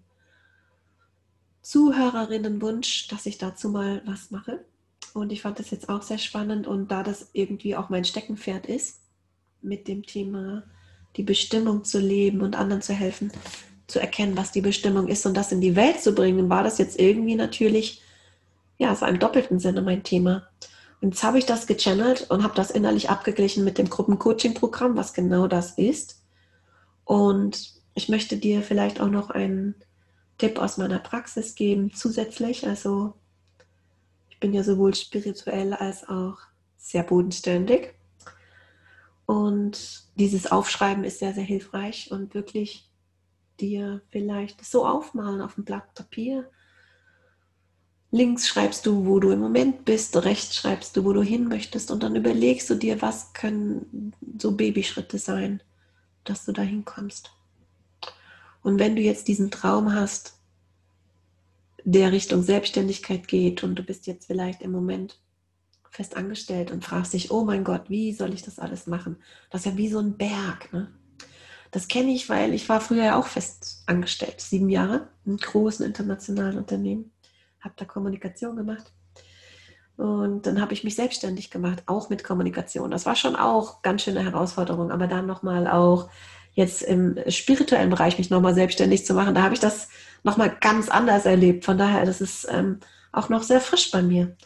Zuhörerinnenwunsch, 1.62 3.08
dass 3.08 3.26
ich 3.26 3.38
dazu 3.38 3.68
mal 3.68 4.02
was 4.06 4.30
mache. 4.30 4.64
Und 5.12 5.32
ich 5.32 5.42
fand 5.42 5.58
das 5.58 5.70
jetzt 5.70 5.88
auch 5.88 6.02
sehr 6.02 6.18
spannend. 6.18 6.66
Und 6.66 6.90
da 6.90 7.02
das 7.02 7.30
irgendwie 7.32 7.76
auch 7.76 7.88
mein 7.88 8.04
Steckenpferd 8.04 8.66
ist, 8.66 9.00
mit 9.62 9.88
dem 9.88 10.04
Thema 10.04 10.62
die 11.16 11.22
Bestimmung 11.22 11.84
zu 11.84 11.98
leben 11.98 12.40
und 12.40 12.56
anderen 12.56 12.82
zu 12.82 12.92
helfen, 12.92 13.32
zu 13.88 13.98
erkennen, 14.00 14.36
was 14.36 14.52
die 14.52 14.60
Bestimmung 14.60 15.08
ist 15.08 15.26
und 15.26 15.36
das 15.36 15.50
in 15.50 15.60
die 15.60 15.74
Welt 15.74 16.00
zu 16.00 16.14
bringen, 16.14 16.48
war 16.48 16.62
das 16.62 16.78
jetzt 16.78 16.98
irgendwie 17.00 17.34
natürlich, 17.34 18.00
ja, 18.78 18.94
so 18.94 19.04
im 19.06 19.18
doppelten 19.18 19.58
Sinne 19.58 19.82
mein 19.82 20.04
Thema. 20.04 20.46
Und 21.00 21.14
jetzt 21.14 21.22
habe 21.22 21.38
ich 21.38 21.46
das 21.46 21.66
gechannelt 21.66 22.30
und 22.30 22.42
habe 22.42 22.54
das 22.54 22.70
innerlich 22.70 23.08
abgeglichen 23.08 23.64
mit 23.64 23.78
dem 23.78 23.88
Gruppencoaching-Programm, 23.88 24.96
was 24.96 25.14
genau 25.14 25.46
das 25.46 25.78
ist. 25.78 26.22
Und 27.04 27.72
ich 27.94 28.08
möchte 28.08 28.36
dir 28.36 28.62
vielleicht 28.62 29.00
auch 29.00 29.08
noch 29.08 29.30
einen 29.30 29.74
Tipp 30.38 30.58
aus 30.58 30.76
meiner 30.76 30.98
Praxis 30.98 31.54
geben, 31.54 31.92
zusätzlich. 31.94 32.66
Also 32.66 33.14
ich 34.28 34.38
bin 34.40 34.52
ja 34.52 34.62
sowohl 34.62 34.94
spirituell 34.94 35.72
als 35.74 36.08
auch 36.08 36.38
sehr 36.76 37.02
bodenständig. 37.02 37.94
Und 39.26 40.04
dieses 40.16 40.50
Aufschreiben 40.50 41.04
ist 41.04 41.18
sehr, 41.18 41.32
sehr 41.32 41.44
hilfreich 41.44 42.10
und 42.10 42.34
wirklich 42.34 42.90
dir 43.60 44.00
vielleicht 44.10 44.64
so 44.64 44.86
aufmalen 44.86 45.40
auf 45.40 45.54
dem 45.54 45.64
Blatt 45.64 45.94
Papier. 45.94 46.50
Links 48.12 48.48
schreibst 48.48 48.86
du, 48.86 49.06
wo 49.06 49.20
du 49.20 49.30
im 49.30 49.38
Moment 49.38 49.84
bist, 49.84 50.16
rechts 50.24 50.56
schreibst 50.56 50.96
du, 50.96 51.04
wo 51.04 51.12
du 51.12 51.22
hin 51.22 51.48
möchtest 51.48 51.90
und 51.90 52.02
dann 52.02 52.16
überlegst 52.16 52.68
du 52.68 52.74
dir, 52.74 53.00
was 53.02 53.32
können 53.32 54.12
so 54.38 54.52
Babyschritte 54.52 55.18
sein, 55.18 55.62
dass 56.24 56.44
du 56.44 56.52
dahin 56.52 56.84
kommst. 56.84 57.30
Und 58.62 58.78
wenn 58.78 58.96
du 58.96 59.02
jetzt 59.02 59.28
diesen 59.28 59.50
Traum 59.50 59.94
hast, 59.94 60.34
der 61.84 62.12
Richtung 62.12 62.42
Selbstständigkeit 62.42 63.28
geht 63.28 63.62
und 63.62 63.76
du 63.76 63.82
bist 63.82 64.06
jetzt 64.06 64.26
vielleicht 64.26 64.60
im 64.62 64.72
Moment 64.72 65.18
fest 65.90 66.16
angestellt 66.16 66.70
und 66.70 66.84
fragst 66.84 67.12
dich, 67.12 67.30
oh 67.30 67.44
mein 67.44 67.64
Gott, 67.64 67.88
wie 67.88 68.12
soll 68.12 68.34
ich 68.34 68.42
das 68.42 68.58
alles 68.58 68.86
machen? 68.86 69.16
Das 69.50 69.62
ist 69.62 69.72
ja 69.72 69.76
wie 69.76 69.88
so 69.88 69.98
ein 69.98 70.16
Berg. 70.16 70.72
Ne? 70.72 70.92
Das 71.70 71.88
kenne 71.88 72.12
ich, 72.12 72.28
weil 72.28 72.54
ich 72.54 72.68
war 72.68 72.80
früher 72.80 73.04
ja 73.04 73.18
auch 73.18 73.26
fest 73.26 73.82
angestellt, 73.86 74.40
sieben 74.40 74.68
Jahre 74.68 75.08
in 75.24 75.36
großen 75.36 75.84
internationalen 75.84 76.58
Unternehmen, 76.58 77.12
habe 77.60 77.74
da 77.76 77.84
Kommunikation 77.84 78.56
gemacht. 78.56 78.92
Und 79.96 80.46
dann 80.46 80.60
habe 80.60 80.72
ich 80.72 80.82
mich 80.82 80.94
selbstständig 80.94 81.50
gemacht, 81.50 81.82
auch 81.86 82.08
mit 82.08 82.24
Kommunikation. 82.24 82.90
Das 82.90 83.04
war 83.04 83.16
schon 83.16 83.36
auch 83.36 83.82
ganz 83.82 84.02
schöne 84.02 84.24
Herausforderung, 84.24 84.90
aber 84.90 85.06
dann 85.06 85.26
nochmal 85.26 85.66
auch 85.66 86.08
jetzt 86.54 86.82
im 86.82 87.18
spirituellen 87.28 87.90
Bereich 87.90 88.18
mich 88.18 88.30
nochmal 88.30 88.54
selbstständig 88.54 89.04
zu 89.04 89.14
machen, 89.14 89.34
da 89.34 89.42
habe 89.42 89.54
ich 89.54 89.60
das 89.60 89.88
nochmal 90.22 90.56
ganz 90.60 90.88
anders 90.88 91.26
erlebt. 91.26 91.64
Von 91.64 91.78
daher, 91.78 92.04
das 92.06 92.20
ist 92.20 92.46
ähm, 92.50 92.80
auch 93.12 93.28
noch 93.28 93.42
sehr 93.42 93.60
frisch 93.60 93.90
bei 93.90 94.02
mir. 94.02 94.36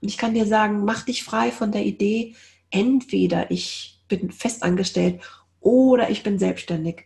Und 0.00 0.08
ich 0.08 0.18
kann 0.18 0.34
dir 0.34 0.46
sagen, 0.46 0.84
mach 0.84 1.02
dich 1.02 1.24
frei 1.24 1.50
von 1.50 1.72
der 1.72 1.84
Idee, 1.84 2.34
entweder 2.70 3.50
ich 3.50 4.02
bin 4.08 4.30
festangestellt 4.30 5.20
oder 5.60 6.10
ich 6.10 6.22
bin 6.22 6.38
selbstständig. 6.38 7.04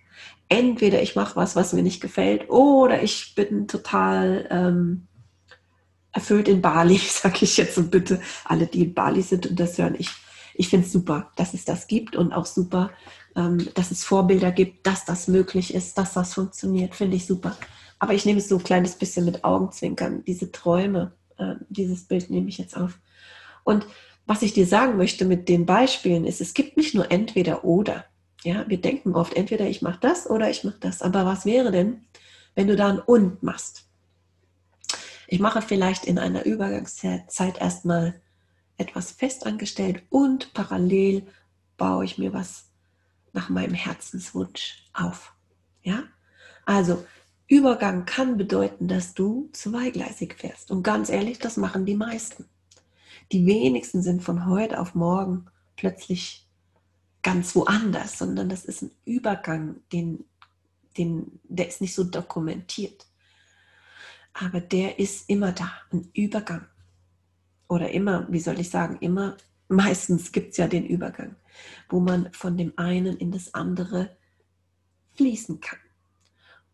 Entweder 0.48 1.02
ich 1.02 1.14
mache 1.14 1.37
was, 1.37 1.57
was 1.57 1.74
mir 1.74 1.83
nicht 1.83 2.00
gefällt, 2.00 2.48
oder 2.48 3.02
ich 3.02 3.35
bin 3.35 3.68
total 3.68 4.48
ähm, 4.50 5.07
erfüllt 6.18 6.48
in 6.48 6.61
Bali, 6.61 6.98
sage 7.09 7.38
ich 7.42 7.57
jetzt 7.57 7.78
und 7.78 7.90
bitte 7.90 8.20
alle, 8.44 8.66
die 8.66 8.83
in 8.83 8.94
Bali 8.94 9.22
sind 9.22 9.46
und 9.46 9.59
das 9.59 9.78
hören. 9.78 9.94
Ich, 9.98 10.11
ich 10.54 10.68
finde 10.68 10.87
es 10.87 10.92
super, 10.92 11.31
dass 11.37 11.54
es 11.54 11.64
das 11.64 11.87
gibt 11.87 12.16
und 12.16 12.33
auch 12.33 12.46
super, 12.46 12.90
ähm, 13.37 13.68
dass 13.74 13.92
es 13.92 14.04
Vorbilder 14.04 14.50
gibt, 14.50 14.87
dass 14.87 15.04
das 15.04 15.28
möglich 15.28 15.72
ist, 15.72 15.96
dass 15.96 16.14
das 16.14 16.35
funktioniert, 16.35 16.94
finde 16.94 17.16
ich 17.16 17.26
super. 17.26 17.57
Aber 18.00 18.14
ich 18.14 18.24
nehme 18.24 18.40
es 18.40 18.48
so 18.48 18.57
ein 18.57 18.64
kleines 18.64 18.96
bisschen 18.96 19.24
mit 19.24 19.44
Augenzwinkern, 19.44 20.24
diese 20.26 20.50
Träume, 20.50 21.12
äh, 21.38 21.54
dieses 21.68 22.04
Bild 22.04 22.31
nehme 22.31 22.48
ich 22.48 22.59
jetzt 22.59 22.76
auf. 22.76 22.98
Und 23.64 23.87
was 24.26 24.42
ich 24.42 24.52
dir 24.52 24.66
sagen 24.66 24.96
möchte 24.96 25.24
mit 25.24 25.48
den 25.48 25.66
Beispielen 25.66 26.24
ist, 26.24 26.40
es 26.40 26.52
gibt 26.52 26.76
nicht 26.76 26.94
nur 26.94 27.11
entweder 27.11 27.64
oder. 27.64 28.04
Ja, 28.44 28.64
wir 28.68 28.81
denken 28.81 29.14
oft, 29.14 29.35
entweder 29.35 29.66
ich 29.68 29.83
mache 29.83 29.98
das 30.00 30.28
oder 30.28 30.50
ich 30.50 30.64
mache 30.64 30.78
das. 30.81 31.02
Aber 31.02 31.24
was 31.24 31.44
wäre 31.44 31.72
denn, 31.72 32.04
wenn 32.54 32.68
du 32.68 32.76
da 32.76 32.88
ein 32.88 32.98
und 33.00 33.42
machst? 33.42 33.88
Ich 35.30 35.40
mache 35.40 35.60
vielleicht 35.60 36.06
in 36.06 36.18
einer 36.18 36.46
Übergangszeit 36.46 37.60
erstmal 37.60 38.18
etwas 38.78 39.12
festangestellt 39.12 40.02
und 40.08 40.54
parallel 40.54 41.26
baue 41.76 42.06
ich 42.06 42.16
mir 42.16 42.32
was 42.32 42.64
nach 43.34 43.50
meinem 43.50 43.74
Herzenswunsch 43.74 44.88
auf. 44.94 45.34
Ja? 45.82 46.04
Also 46.64 47.04
Übergang 47.46 48.06
kann 48.06 48.38
bedeuten, 48.38 48.88
dass 48.88 49.12
du 49.12 49.50
zweigleisig 49.52 50.34
fährst. 50.34 50.70
Und 50.70 50.82
ganz 50.82 51.10
ehrlich, 51.10 51.38
das 51.38 51.58
machen 51.58 51.84
die 51.84 51.94
meisten. 51.94 52.46
Die 53.30 53.44
wenigsten 53.44 54.02
sind 54.02 54.22
von 54.22 54.46
heute 54.46 54.80
auf 54.80 54.94
morgen 54.94 55.46
plötzlich 55.76 56.46
ganz 57.22 57.54
woanders, 57.54 58.16
sondern 58.16 58.48
das 58.48 58.64
ist 58.64 58.80
ein 58.80 58.90
Übergang, 59.04 59.76
den, 59.92 60.24
den, 60.96 61.38
der 61.44 61.68
ist 61.68 61.82
nicht 61.82 61.94
so 61.94 62.04
dokumentiert. 62.04 63.06
Aber 64.40 64.61
der 64.61 64.98
ist 64.98 65.29
immer 65.29 65.53
da, 65.53 65.70
ein 65.92 66.11
Übergang. 66.14 66.66
Oder 67.68 67.90
immer, 67.90 68.27
wie 68.31 68.40
soll 68.40 68.61
ich 68.61 68.70
sagen, 68.70 68.98
immer, 69.01 69.37
meistens 69.68 70.33
gibt 70.33 70.53
es 70.53 70.59
ja 70.59 70.68
den 70.68 70.87
Übergang, 70.87 71.37
wo 71.88 72.01
man 72.01 72.33
von 72.33 72.57
dem 72.57 72.72
einen 72.77 73.16
in 73.16 73.33
das 73.33 73.55
andere 73.55 74.16
fließen 75.14 75.61
kann. 75.61 75.81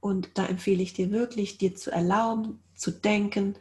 Und 0.00 0.30
da 0.34 0.46
empfehle 0.46 0.82
ich 0.82 0.92
dir 0.92 1.10
wirklich, 1.10 1.56
dir 1.56 1.74
zu 1.74 1.90
erlauben, 1.90 2.60
zu 2.74 2.90
denken, 2.90 3.54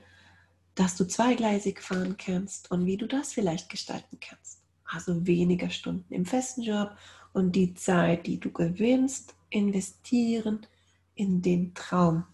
dass 0.76 0.96
du 0.96 1.08
zweigleisig 1.08 1.80
fahren 1.80 2.18
kannst 2.18 2.72
und 2.72 2.86
wie 2.86 2.98
du 2.98 3.08
das 3.08 3.32
vielleicht 3.32 3.70
gestalten 3.70 4.20
kannst. 4.20 4.62
Also 4.84 5.26
weniger 5.26 5.70
Stunden 5.70 6.14
im 6.14 6.26
festen 6.26 6.62
Job 6.62 6.92
und 7.32 7.56
die 7.56 7.74
Zeit, 7.74 8.28
die 8.28 8.40
du 8.40 8.52
gewinnst, 8.52 9.36
investieren 9.50 10.68
in 11.16 11.42
den 11.42 11.74
Traum. 11.74 12.26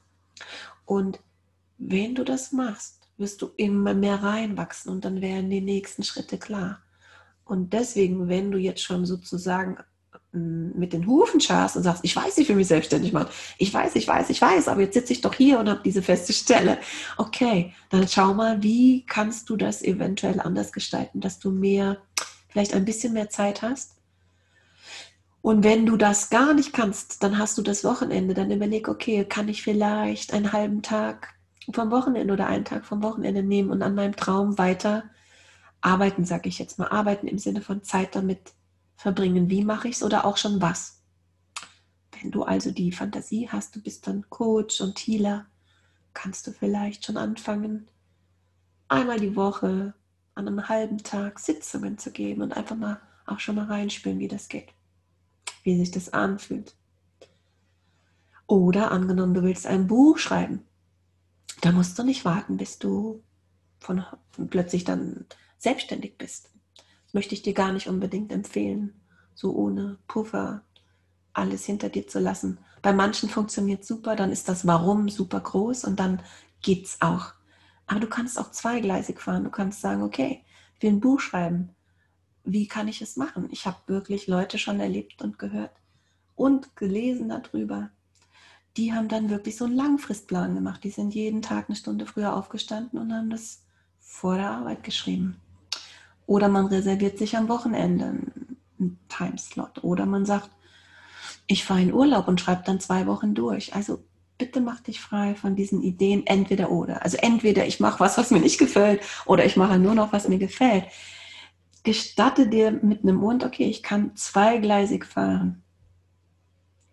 Und 0.86 1.20
wenn 1.80 2.13
du 2.13 2.24
das 2.24 2.52
machst, 2.52 3.10
wirst 3.18 3.42
du 3.42 3.52
immer 3.58 3.94
mehr 3.94 4.22
reinwachsen 4.22 4.92
und 4.92 5.04
dann 5.06 5.22
werden 5.22 5.50
die 5.50 5.62
nächsten 5.62 6.04
Schritte 6.04 6.38
klar. 6.38 6.82
Und 7.46 7.74
deswegen, 7.74 8.30
wenn 8.30 8.52
du 8.52 8.58
jetzt 8.58 8.84
schon 8.84 9.06
sozusagen 9.06 9.78
mit 10.32 10.94
den 10.94 11.08
Hufen 11.08 11.42
scharst 11.42 11.76
und 11.76 11.84
sagst, 11.84 12.04
ich 12.04 12.15
weiß, 12.15 12.38
ich 12.38 12.48
will 12.48 12.56
mich 12.56 12.68
selbstständig 12.68 13.13
machen. 13.13 13.30
Ich 13.58 13.74
weiß, 13.74 13.96
ich 13.96 14.08
weiß, 14.08 14.30
ich 14.30 14.39
weiß, 14.39 14.68
aber 14.68 14.82
jetzt 14.82 14.94
sitze 14.94 15.13
ich 15.13 15.22
doch 15.22 15.34
hier 15.34 15.60
und 15.60 15.68
habe 15.68 15.82
diese 15.84 16.04
feste 16.04 16.34
Stelle. 16.34 16.78
Okay, 17.18 17.74
dann 17.89 18.08
schau 18.08 18.36
mal, 18.36 18.62
wie 18.62 19.06
kannst 19.08 19.50
du 19.50 19.58
das 19.58 19.82
eventuell 19.82 20.39
anders 20.39 20.72
gestalten, 20.72 21.20
dass 21.20 21.39
du 21.39 21.50
mehr, 21.50 21.98
vielleicht 22.48 22.76
ein 22.76 22.86
bisschen 22.86 23.13
mehr 23.13 23.30
Zeit 23.30 23.63
hast. 23.63 23.96
Und 25.42 25.63
wenn 25.63 25.88
du 25.88 25.98
das 25.98 26.30
gar 26.30 26.54
nicht 26.54 26.74
kannst, 26.74 27.24
dann 27.24 27.39
hast 27.39 27.58
du 27.58 27.63
das 27.63 27.84
Wochenende. 27.84 28.36
Dann 28.36 28.52
überleg, 28.52 28.88
okay, 28.88 29.26
kann 29.26 29.50
ich 29.50 29.63
vielleicht 29.63 30.34
einen 30.34 30.54
halben 30.54 30.84
Tag 30.84 31.38
vom 31.74 31.92
Wochenende 31.92 32.34
oder 32.34 32.48
einen 32.48 32.66
Tag 32.66 32.86
vom 32.86 33.04
Wochenende 33.04 33.44
nehmen 33.44 33.70
und 33.72 33.82
an 33.82 33.96
meinem 33.96 34.16
Traum 34.16 34.58
weiter 34.58 35.04
arbeiten, 35.82 36.26
sage 36.26 36.50
ich 36.50 36.60
jetzt 36.60 36.80
mal. 36.80 36.90
Arbeiten 36.90 37.28
im 37.28 37.38
Sinne 37.38 37.62
von 37.62 37.84
Zeit 37.84 38.16
damit 38.16 38.54
verbringen, 38.96 39.50
wie 39.50 39.64
mache 39.64 39.88
ich 39.88 39.96
es 39.96 40.04
oder 40.04 40.26
auch 40.26 40.38
schon 40.38 40.62
was. 40.62 41.02
Wenn 42.20 42.32
du 42.32 42.44
also 42.44 42.72
die 42.72 42.92
Fantasie 42.92 43.48
hast, 43.50 43.76
du 43.76 43.82
bist 43.82 44.08
dann 44.08 44.30
Coach 44.30 44.82
und 44.82 45.00
Healer, 45.00 45.46
kannst 46.14 46.48
du 46.48 46.52
vielleicht 46.52 47.06
schon 47.06 47.18
anfangen, 47.18 47.88
einmal 48.90 49.20
die 49.20 49.36
Woche 49.36 49.94
an 50.36 50.48
einem 50.48 50.68
halben 50.68 50.98
Tag 50.98 51.40
Sitzungen 51.40 51.98
zu 51.98 52.12
geben 52.12 52.42
und 52.42 52.58
einfach 52.58 52.76
mal 52.76 53.00
auch 53.26 53.40
schon 53.40 53.56
mal 53.56 53.66
reinspielen, 53.66 54.20
wie 54.20 54.28
das 54.28 54.50
geht, 54.50 54.70
wie 55.64 55.78
sich 55.78 55.92
das 55.92 56.12
anfühlt. 56.12 56.76
Oder 58.48 58.92
angenommen, 58.92 59.36
du 59.36 59.44
willst 59.44 59.68
ein 59.68 59.88
Buch 59.88 60.18
schreiben, 60.18 60.66
da 61.62 61.72
musst 61.72 61.98
du 61.98 62.04
nicht 62.04 62.26
warten, 62.26 62.58
bis 62.58 62.80
du 62.80 63.24
von, 63.80 64.04
plötzlich 64.50 64.84
dann 64.84 65.26
selbstständig 65.58 66.17
bist. 66.17 66.52
Das 67.06 67.13
möchte 67.13 67.34
ich 67.34 67.41
dir 67.41 67.54
gar 67.54 67.72
nicht 67.72 67.88
unbedingt 67.88 68.32
empfehlen, 68.32 69.02
so 69.34 69.54
ohne 69.54 69.98
Puffer 70.08 70.63
alles 71.34 71.65
hinter 71.65 71.89
dir 71.89 72.08
zu 72.08 72.19
lassen. 72.19 72.60
Bei 72.82 72.93
manchen 72.93 73.30
funktioniert 73.30 73.86
super, 73.86 74.15
dann 74.15 74.32
ist 74.32 74.48
das 74.48 74.65
Warum 74.65 75.10
super 75.10 75.39
groß 75.39 75.86
und 75.86 76.00
dann 76.00 76.22
geht's 76.62 76.98
auch. 77.02 77.34
Aber 77.88 78.00
du 78.00 78.08
kannst 78.08 78.39
auch 78.39 78.52
zweigleisig 78.52 79.19
fahren. 79.19 79.43
Du 79.43 79.50
kannst 79.50 79.82
sagen, 79.82 80.04
okay, 80.04 80.45
ich 80.76 80.84
will 80.84 80.91
ein 80.91 81.00
Buch 81.00 81.19
schreiben. 81.19 81.76
Wie 82.43 82.67
kann 82.67 82.88
ich 82.88 83.02
es 83.02 83.17
machen? 83.17 83.50
Ich 83.52 83.65
habe 83.65 83.78
wirklich 83.88 84.28
Leute 84.28 84.58
schon 84.58 84.80
erlebt 84.80 85.22
und 85.22 85.39
gehört 85.39 85.72
und 86.36 86.76
gelesen 86.76 87.30
darüber. 87.30 87.89
Die 88.80 88.94
haben 88.94 89.10
dann 89.10 89.30
wirklich 89.30 89.58
so 89.58 89.65
einen 89.65 89.76
Langfristplan 89.76 90.56
gemacht. 90.56 90.82
Die 90.86 90.89
sind 90.89 91.13
jeden 91.13 91.42
Tag 91.42 91.65
eine 91.68 91.76
Stunde 91.76 92.06
früher 92.06 92.34
aufgestanden 92.34 92.98
und 92.98 93.12
haben 93.12 93.30
das 93.30 93.65
vor 94.00 94.38
der 94.38 94.52
Arbeit 94.52 94.84
geschrieben. 94.84 95.36
Oder 96.28 96.48
man 96.48 96.68
reserviert 96.68 97.18
sich 97.18 97.36
am 97.36 97.50
Wochenende 97.50 98.06
einen 98.06 98.98
Timeslot. 99.10 99.84
Oder 99.84 100.06
man 100.06 100.26
sagt, 100.26 100.50
ich 101.46 101.65
fahre 101.65 101.82
in 101.82 101.94
Urlaub 101.94 102.30
und 102.30 102.39
schreibe 102.39 102.63
dann 102.65 102.80
zwei 102.80 103.06
Wochen 103.06 103.36
durch. 103.36 103.76
Also 103.76 104.02
bitte 104.38 104.62
mach 104.62 104.80
dich 104.80 105.02
frei 105.02 105.36
von 105.36 105.58
diesen 105.58 105.82
Ideen 105.82 106.26
entweder 106.26 106.72
oder. 106.72 107.04
Also 107.04 107.18
entweder 107.18 107.68
ich 107.68 107.82
mache 107.82 108.00
was, 108.00 108.18
was 108.18 108.32
mir 108.32 108.39
nicht 108.39 108.60
gefällt, 108.60 109.02
oder 109.26 109.44
ich 109.44 109.58
mache 109.58 109.78
nur 109.78 109.94
noch, 109.94 110.13
was 110.13 110.30
mir 110.30 110.39
gefällt. 110.39 110.86
Gestatte 111.84 112.48
dir 112.48 112.72
mit 112.72 113.04
einem 113.04 113.18
Mund, 113.18 113.44
okay, 113.44 113.65
ich 113.65 113.84
kann 113.84 114.15
zweigleisig 114.15 115.04
fahren. 115.04 115.63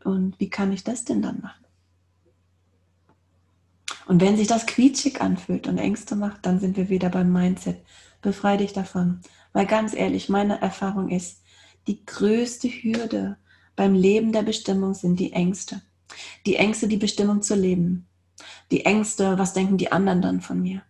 Und 0.03 0.41
wie 0.41 0.51
kann 0.51 0.73
ich 0.73 0.83
das 0.83 1.05
denn 1.05 1.23
dann 1.23 1.43
machen? 1.43 1.66
Und 4.07 4.21
wenn 4.21 4.37
sich 4.37 4.47
das 4.47 4.67
quietschig 4.67 5.21
anfühlt 5.21 5.67
und 5.67 5.79
Ängste 5.79 6.17
macht, 6.17 6.47
dann 6.47 6.61
sind 6.61 6.77
wir 6.77 6.89
wieder 6.89 7.11
beim 7.11 7.33
Mindset. 7.33 7.85
Befrei 8.23 8.57
dich 8.57 8.73
davon. 8.73 9.21
Weil 9.53 9.67
ganz 9.67 9.95
ehrlich, 9.95 10.29
meine 10.29 10.61
Erfahrung 10.61 11.09
ist, 11.11 11.43
die 11.87 12.05
größte 12.05 12.69
Hürde 12.69 13.37
beim 13.75 13.95
Leben 13.95 14.33
der 14.33 14.43
Bestimmung 14.43 14.95
sind 14.95 15.19
die 15.19 15.33
Ängste. 15.33 15.83
Die 16.47 16.57
Ängste, 16.57 16.89
die 16.89 16.97
Bestimmung 16.97 17.43
zu 17.43 17.55
leben. 17.55 18.07
Die 18.71 18.85
Ängste, 18.85 19.39
was 19.39 19.55
denken 19.55 19.77
die 19.77 19.93
anderen 19.93 20.23
dann 20.23 20.41
von 20.41 20.61
mir? 20.63 20.83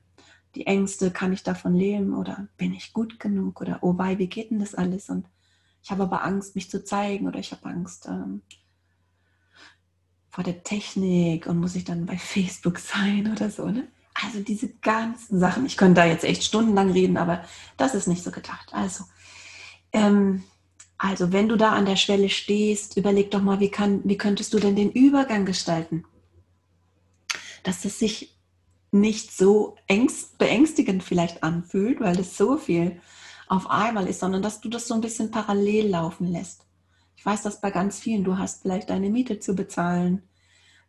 Die 0.54 0.66
Ängste, 0.66 1.10
kann 1.10 1.32
ich 1.32 1.42
davon 1.42 1.74
leben 1.74 2.14
oder 2.14 2.48
bin 2.56 2.72
ich 2.72 2.92
gut 2.92 3.20
genug 3.20 3.60
oder 3.60 3.78
oh 3.82 3.98
wei, 3.98 4.18
wie 4.18 4.28
geht 4.28 4.50
denn 4.50 4.58
das 4.58 4.74
alles? 4.74 5.10
Und 5.10 5.26
ich 5.82 5.90
habe 5.90 6.04
aber 6.04 6.24
Angst, 6.24 6.54
mich 6.54 6.70
zu 6.70 6.82
zeigen 6.84 7.28
oder 7.28 7.38
ich 7.38 7.52
habe 7.52 7.66
Angst 7.66 8.06
ähm, 8.08 8.42
vor 10.36 10.44
der 10.44 10.62
Technik 10.62 11.46
und 11.46 11.60
muss 11.60 11.76
ich 11.76 11.84
dann 11.84 12.04
bei 12.04 12.18
Facebook 12.18 12.78
sein 12.78 13.32
oder 13.34 13.50
so. 13.50 13.66
Ne? 13.68 13.88
Also 14.12 14.40
diese 14.40 14.68
ganzen 14.68 15.40
Sachen, 15.40 15.64
ich 15.64 15.78
könnte 15.78 16.02
da 16.02 16.04
jetzt 16.04 16.24
echt 16.24 16.44
stundenlang 16.44 16.90
reden, 16.90 17.16
aber 17.16 17.42
das 17.78 17.94
ist 17.94 18.06
nicht 18.06 18.22
so 18.22 18.30
gedacht. 18.30 18.68
Also 18.72 19.04
ähm, 19.94 20.44
also 20.98 21.32
wenn 21.32 21.48
du 21.48 21.56
da 21.56 21.72
an 21.72 21.86
der 21.86 21.96
Schwelle 21.96 22.28
stehst, 22.28 22.98
überleg 22.98 23.30
doch 23.30 23.40
mal, 23.40 23.60
wie, 23.60 23.70
kann, 23.70 24.02
wie 24.04 24.18
könntest 24.18 24.52
du 24.52 24.58
denn 24.58 24.76
den 24.76 24.92
Übergang 24.92 25.46
gestalten? 25.46 26.04
Dass 27.62 27.86
es 27.86 27.98
sich 27.98 28.36
nicht 28.92 29.34
so 29.34 29.76
ängst, 29.86 30.36
beängstigend 30.36 31.02
vielleicht 31.02 31.42
anfühlt, 31.42 31.98
weil 32.00 32.20
es 32.20 32.36
so 32.36 32.58
viel 32.58 33.00
auf 33.48 33.70
einmal 33.70 34.06
ist, 34.06 34.20
sondern 34.20 34.42
dass 34.42 34.60
du 34.60 34.68
das 34.68 34.86
so 34.86 34.92
ein 34.92 35.00
bisschen 35.00 35.30
parallel 35.30 35.88
laufen 35.88 36.30
lässt. 36.30 36.65
Ich 37.16 37.24
weiß 37.26 37.42
das 37.42 37.60
bei 37.60 37.70
ganz 37.70 37.98
vielen. 37.98 38.24
Du 38.24 38.38
hast 38.38 38.62
vielleicht 38.62 38.90
deine 38.90 39.10
Miete 39.10 39.40
zu 39.40 39.54
bezahlen, 39.54 40.22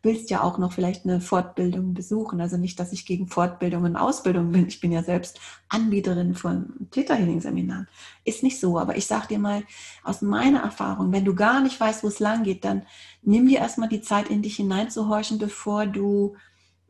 willst 0.02 0.30
ja 0.30 0.42
auch 0.42 0.58
noch 0.58 0.72
vielleicht 0.72 1.04
eine 1.04 1.20
Fortbildung 1.20 1.94
besuchen. 1.94 2.40
Also 2.40 2.56
nicht, 2.56 2.78
dass 2.78 2.92
ich 2.92 3.06
gegen 3.06 3.28
Fortbildung 3.28 3.84
und 3.84 3.96
Ausbildung 3.96 4.52
bin. 4.52 4.68
Ich 4.68 4.80
bin 4.80 4.92
ja 4.92 5.02
selbst 5.02 5.40
Anbieterin 5.68 6.34
von 6.34 6.88
Täterhealing-Seminaren. 6.92 7.88
Ist 8.24 8.42
nicht 8.42 8.60
so, 8.60 8.78
aber 8.78 8.96
ich 8.96 9.06
sage 9.06 9.28
dir 9.28 9.38
mal 9.40 9.64
aus 10.04 10.22
meiner 10.22 10.60
Erfahrung, 10.60 11.12
wenn 11.12 11.24
du 11.24 11.34
gar 11.34 11.60
nicht 11.62 11.80
weißt, 11.80 12.04
wo 12.04 12.08
es 12.08 12.20
lang 12.20 12.44
geht, 12.44 12.64
dann 12.64 12.82
nimm 13.22 13.48
dir 13.48 13.58
erstmal 13.58 13.88
die 13.88 14.02
Zeit, 14.02 14.28
in 14.28 14.42
dich 14.42 14.56
hineinzuhorchen, 14.56 15.38
bevor 15.38 15.86
du 15.86 16.36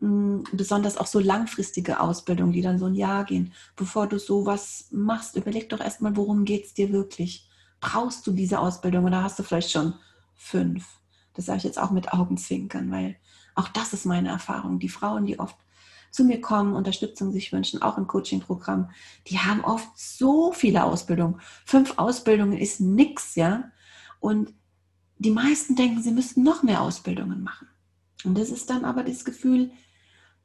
hm, 0.01 0.45
besonders 0.53 0.97
auch 0.99 1.07
so 1.07 1.19
langfristige 1.21 2.01
Ausbildungen, 2.01 2.53
die 2.53 2.63
dann 2.63 2.79
so 2.79 2.87
ein 2.87 2.95
Jahr 2.95 3.25
gehen, 3.25 3.53
bevor 3.77 4.07
du 4.07 4.19
sowas 4.19 4.89
machst, 4.93 5.37
überleg 5.37 5.69
doch 5.71 5.81
erstmal, 5.81 6.17
worum 6.17 6.45
geht 6.45 6.67
es 6.67 6.75
dir 6.75 6.93
wirklich? 6.93 7.48
Brauchst 7.81 8.27
du 8.27 8.33
diese 8.33 8.59
Ausbildung 8.59 9.05
oder 9.05 9.23
hast 9.23 9.39
du 9.39 9.43
vielleicht 9.43 9.71
schon 9.71 9.95
fünf? 10.35 10.87
Das 11.35 11.47
sage 11.47 11.59
ich 11.59 11.65
jetzt 11.65 11.79
auch 11.79 11.91
mit 11.91 12.13
Augenzwinkern, 12.13 12.91
weil 12.91 13.17
auch 13.55 13.69
das 13.69 13.93
ist 13.93 14.07
meine 14.07 14.29
Erfahrung. 14.29 14.79
Die 14.79 14.89
Frauen, 14.89 15.27
die 15.27 15.39
oft 15.39 15.57
zu 16.11 16.25
mir 16.25 16.41
kommen, 16.41 16.75
Unterstützung 16.75 17.33
sich 17.33 17.53
wünschen, 17.53 17.83
auch 17.83 17.99
im 17.99 18.07
Coaching-Programm, 18.07 18.91
die 19.27 19.39
haben 19.39 19.65
oft 19.65 19.89
so 19.99 20.53
viele 20.53 20.85
Ausbildungen. 20.85 21.41
Fünf 21.65 21.99
Ausbildungen 21.99 22.57
ist 22.57 22.81
nichts, 22.81 23.35
ja. 23.35 23.71
Und 24.21 24.55
die 25.19 25.31
meisten 25.31 25.77
denken, 25.77 26.03
sie 26.03 26.13
müssten 26.13 26.43
noch 26.43 26.63
mehr 26.63 26.81
Ausbildungen 26.81 27.43
machen. 27.43 27.69
Und 28.25 28.39
das 28.39 28.51
ist 28.51 28.71
dann 28.71 28.85
aber 28.85 29.05
das 29.05 29.25
Gefühl, 29.25 29.71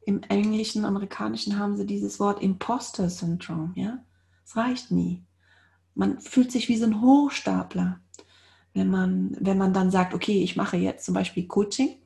im 0.05 0.21
Englischen, 0.23 0.85
Amerikanischen 0.85 1.57
haben 1.57 1.77
sie 1.77 1.85
dieses 1.85 2.19
Wort 2.19 2.41
Imposter 2.41 3.09
Syndrome, 3.09 3.71
ja. 3.75 4.03
Es 4.45 4.55
reicht 4.55 4.91
nie. 4.91 5.23
Man 5.95 6.19
fühlt 6.19 6.51
sich 6.51 6.69
wie 6.69 6.77
so 6.77 6.85
ein 6.85 7.01
Hochstapler 7.01 7.99
wenn 8.73 8.89
man, 8.89 9.35
wenn 9.39 9.57
man 9.57 9.73
dann 9.73 9.91
sagt, 9.91 10.13
okay, 10.13 10.43
ich 10.43 10.55
mache 10.55 10.77
jetzt 10.77 11.05
zum 11.05 11.13
Beispiel 11.13 11.47
Coaching, 11.47 11.97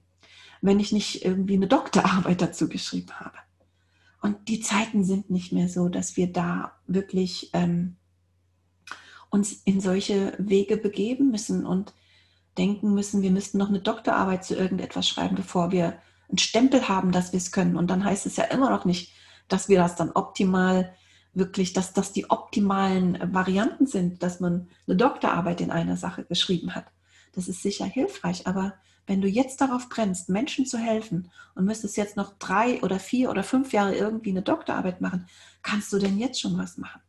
wenn 0.62 0.80
ich 0.80 0.92
nicht 0.92 1.24
irgendwie 1.24 1.56
eine 1.56 1.68
Doktorarbeit 1.68 2.42
dazu 2.42 2.68
geschrieben 2.68 3.14
habe. 3.20 3.38
Und 4.22 4.50
die 4.50 4.60
Zeiten 4.60 5.04
sind 5.04 5.30
nicht 5.30 5.54
mehr 5.54 5.70
so, 5.70 5.90
dass 5.90 6.18
wir 6.18 6.32
da 6.32 6.74
wirklich 6.88 7.52
ähm, 7.54 7.96
uns 9.30 9.54
in 9.64 9.80
solche 9.80 10.34
Wege 10.40 10.78
begeben 10.78 11.32
müssen 11.32 11.66
und 11.66 11.94
denken 12.58 12.94
müssen, 12.94 13.22
wir 13.22 13.32
müssten 13.32 13.60
noch 13.60 13.70
eine 13.70 13.80
Doktorarbeit 13.80 14.44
zu 14.44 14.56
irgendetwas 14.56 15.08
schreiben, 15.08 15.36
bevor 15.36 15.72
wir 15.72 16.00
einen 16.28 16.40
Stempel 16.40 16.90
haben, 16.90 17.12
dass 17.12 17.32
wir 17.32 17.38
es 17.38 17.52
können. 17.52 17.78
Und 17.78 17.88
dann 17.88 18.04
heißt 18.04 18.26
es 18.26 18.36
ja 18.36 18.46
immer 18.46 18.70
noch 18.72 18.84
nicht, 18.84 19.14
dass 19.48 19.70
wir 19.70 19.78
das 19.78 19.96
dann 19.96 20.12
optimal 20.12 20.94
wirklich, 21.38 21.74
dass 21.74 21.94
das 21.94 22.12
die 22.12 22.30
optimalen 22.30 23.34
Varianten 23.34 23.86
sind, 23.86 24.24
dass 24.24 24.40
man 24.40 24.68
eine 24.88 24.98
Doktorarbeit 24.98 25.62
in 25.62 25.72
einer 25.72 25.98
Sache 25.98 26.24
geschrieben 26.24 26.76
hat. 26.76 26.86
Das 27.34 27.48
ist 27.48 27.62
sicher 27.62 27.86
hilfreich, 27.86 28.48
aber 28.48 28.74
wenn 29.06 29.22
du 29.22 29.28
jetzt 29.28 29.62
darauf 29.62 29.88
brennst, 29.88 30.28
Menschen 30.28 30.66
zu 30.66 30.78
helfen 30.78 31.32
und 31.56 31.66
müsstest 31.66 31.96
jetzt 31.96 32.18
noch 32.18 32.38
drei 32.40 32.82
oder 32.84 33.00
vier 33.00 33.30
oder 33.30 33.44
fünf 33.44 33.72
Jahre 33.72 33.96
irgendwie 33.96 34.32
eine 34.32 34.42
Doktorarbeit 34.42 35.00
machen, 35.00 35.28
kannst 35.62 35.94
du 35.94 35.98
denn 35.98 36.18
jetzt 36.18 36.42
schon 36.42 36.58
was 36.58 36.78
machen? 36.78 37.02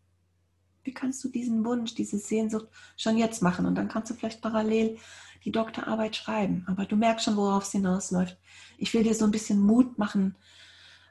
Wie 0.84 0.94
kannst 0.94 1.22
du 1.24 1.28
diesen 1.28 1.64
Wunsch, 1.64 1.94
diese 1.94 2.18
Sehnsucht 2.18 2.68
schon 2.96 3.18
jetzt 3.18 3.42
machen? 3.42 3.66
Und 3.66 3.74
dann 3.74 3.88
kannst 3.88 4.10
du 4.10 4.14
vielleicht 4.14 4.40
parallel 4.40 4.96
die 5.44 5.52
Doktorarbeit 5.52 6.14
schreiben. 6.14 6.64
Aber 6.68 6.86
du 6.86 6.96
merkst 6.96 7.24
schon, 7.24 7.36
worauf 7.36 7.64
es 7.64 7.72
hinausläuft. 7.72 8.38
Ich 8.78 8.94
will 8.94 9.02
dir 9.02 9.14
so 9.14 9.24
ein 9.24 9.30
bisschen 9.30 9.60
Mut 9.60 9.98
machen, 9.98 10.36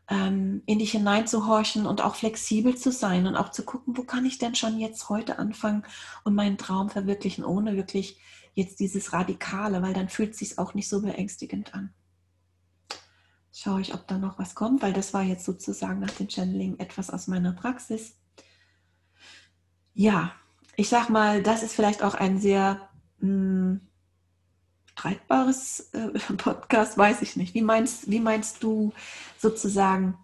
ähm, 0.10 0.62
in 0.66 0.80
dich 0.80 0.92
hineinzuhorchen 0.92 1.86
und 1.86 2.02
auch 2.02 2.16
flexibel 2.16 2.76
zu 2.76 2.92
sein 2.92 3.28
und 3.28 3.36
auch 3.36 3.50
zu 3.50 3.64
gucken, 3.64 3.98
wo 3.98 4.04
kann 4.04 4.26
ich 4.26 4.38
denn 4.38 4.56
schon 4.56 4.80
jetzt 4.80 5.10
heute 5.10 5.38
anfangen 5.40 5.84
und 6.24 6.36
meinen 6.36 6.58
Traum 6.58 6.90
verwirklichen, 6.90 7.44
ohne 7.44 7.76
wirklich 7.76 8.20
jetzt 8.54 8.80
dieses 8.80 9.14
Radikale, 9.14 9.82
weil 9.82 9.94
dann 9.94 10.10
fühlt 10.10 10.32
es 10.32 10.40
sich 10.40 10.58
auch 10.58 10.74
nicht 10.74 10.90
so 10.90 11.02
beängstigend 11.02 11.74
an. 11.74 11.94
Schaue 13.52 13.82
ich, 13.82 13.94
ob 13.94 14.08
da 14.08 14.18
noch 14.18 14.40
was 14.40 14.56
kommt, 14.56 14.82
weil 14.82 14.94
das 14.94 15.14
war 15.14 15.24
jetzt 15.24 15.46
sozusagen 15.46 16.00
nach 16.00 16.12
dem 16.12 16.30
Channeling 16.30 16.80
etwas 16.80 17.10
aus 17.10 17.28
meiner 17.28 17.54
Praxis. 17.54 18.16
Ja, 19.94 20.32
ich 20.76 20.90
sag 20.90 21.10
mal, 21.10 21.42
das 21.42 21.64
ist 21.64 21.74
vielleicht 21.74 22.04
auch 22.04 22.14
ein 22.14 22.40
sehr 22.40 22.90
mh, 23.20 23.28
hm, 23.28 23.82
streitbares 25.08 25.90
äh, 25.94 26.10
Podcast, 26.38 26.98
weiß 26.98 27.22
ich 27.22 27.36
nicht. 27.36 27.54
Wie 27.54 27.62
meinst, 27.62 28.10
wie 28.10 28.20
meinst 28.20 28.64
du 28.64 28.94
sozusagen, 29.38 30.18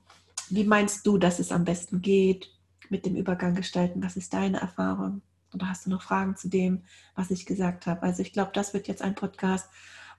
wie 0.49 0.65
meinst 0.65 1.05
du, 1.07 1.17
dass 1.17 1.39
es 1.39 1.51
am 1.51 1.63
besten 1.63 2.01
geht 2.01 2.49
mit 2.89 3.05
dem 3.05 3.15
Übergang 3.15 3.55
gestalten? 3.55 4.03
Was 4.03 4.17
ist 4.17 4.33
deine 4.33 4.59
Erfahrung? 4.59 5.21
Oder 5.53 5.69
hast 5.69 5.85
du 5.85 5.89
noch 5.89 6.01
Fragen 6.01 6.35
zu 6.35 6.49
dem, 6.49 6.83
was 7.15 7.31
ich 7.31 7.45
gesagt 7.45 7.85
habe? 7.85 8.03
Also 8.03 8.21
ich 8.21 8.33
glaube, 8.33 8.51
das 8.53 8.73
wird 8.73 8.87
jetzt 8.87 9.01
ein 9.01 9.15
Podcast, 9.15 9.69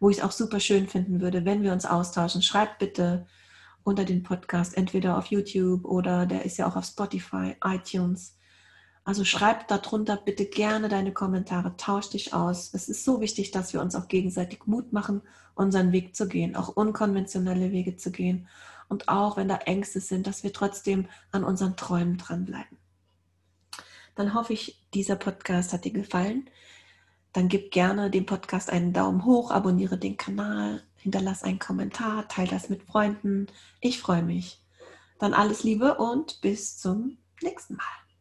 wo 0.01 0.09
ich 0.09 0.19
es 0.19 0.23
auch 0.23 0.33
super 0.33 0.61
schön 0.61 0.89
finden 0.89 1.21
würde, 1.21 1.45
wenn 1.45 1.63
wir 1.63 1.73
uns 1.73 1.85
austauschen. 1.85 2.43
Schreibt 2.43 2.79
bitte 2.79 3.27
unter 3.83 4.05
den 4.05 4.23
Podcast, 4.23 4.77
entweder 4.77 5.19
auf 5.19 5.27
YouTube 5.27 5.85
oder 5.85 6.25
der 6.25 6.45
ist 6.45 6.57
ja 6.57 6.67
auch 6.67 6.77
auf 6.77 6.85
Spotify, 6.85 7.57
iTunes 7.63 8.37
also 9.05 9.25
schreib 9.25 9.69
darunter 9.69 10.17
bitte 10.17 10.47
gerne 10.47 10.89
deine 10.89 11.13
Kommentare, 11.13 11.77
tausch 11.77 12.11
dich 12.11 12.33
aus. 12.33 12.73
Es 12.73 12.89
ist 12.89 13.05
so 13.05 13.21
wichtig, 13.21 13.51
dass 13.51 13.75
wir 13.75 13.83
uns 13.83 13.95
auch 13.95 14.09
gegenseitig 14.09 14.67
Mut 14.67 14.93
machen, 14.93 15.21
unseren 15.55 15.93
Weg 15.93 16.17
zu 16.17 16.27
gehen, 16.27 16.57
auch 16.57 16.69
unkonventionelle 16.69 17.71
Wege 17.71 17.97
zu 17.97 18.11
gehen. 18.11 18.49
und 18.89 19.09
auch 19.09 19.39
wenn 19.39 19.49
da 19.49 19.57
Ängste 19.57 19.99
sind, 19.99 20.27
dass 20.27 20.43
wir 20.45 20.53
trotzdem 20.53 21.09
an 21.33 21.43
unseren 21.43 21.75
Träumen 21.75 22.19
dranbleiben. 22.19 22.77
Dann 24.15 24.35
hoffe 24.35 24.53
ich, 24.53 24.87
dieser 24.93 25.17
Podcast 25.17 25.73
hat 25.73 25.85
dir 25.87 25.93
gefallen. 25.93 26.51
Dann 27.33 27.49
gib 27.49 27.73
gerne 27.73 28.11
dem 28.11 28.27
Podcast 28.27 28.71
einen 28.71 28.93
Daumen 28.93 29.25
hoch, 29.25 29.51
abonniere 29.51 29.99
den 29.99 30.19
Kanal, 30.19 30.83
hinterlass 30.97 31.43
einen 31.43 31.59
Kommentar, 31.59 32.29
teile 32.29 32.51
das 32.51 32.69
mit 32.69 32.83
Freunden. 32.83 33.47
Ich 33.81 34.01
freue 34.01 34.23
mich. 34.23 34.63
Dann 35.19 35.35
alles 35.35 35.65
Liebe 35.65 35.97
und 35.97 36.41
bis 36.43 36.79
zum 36.79 37.17
nächsten 37.43 37.77
Mal. 37.77 38.04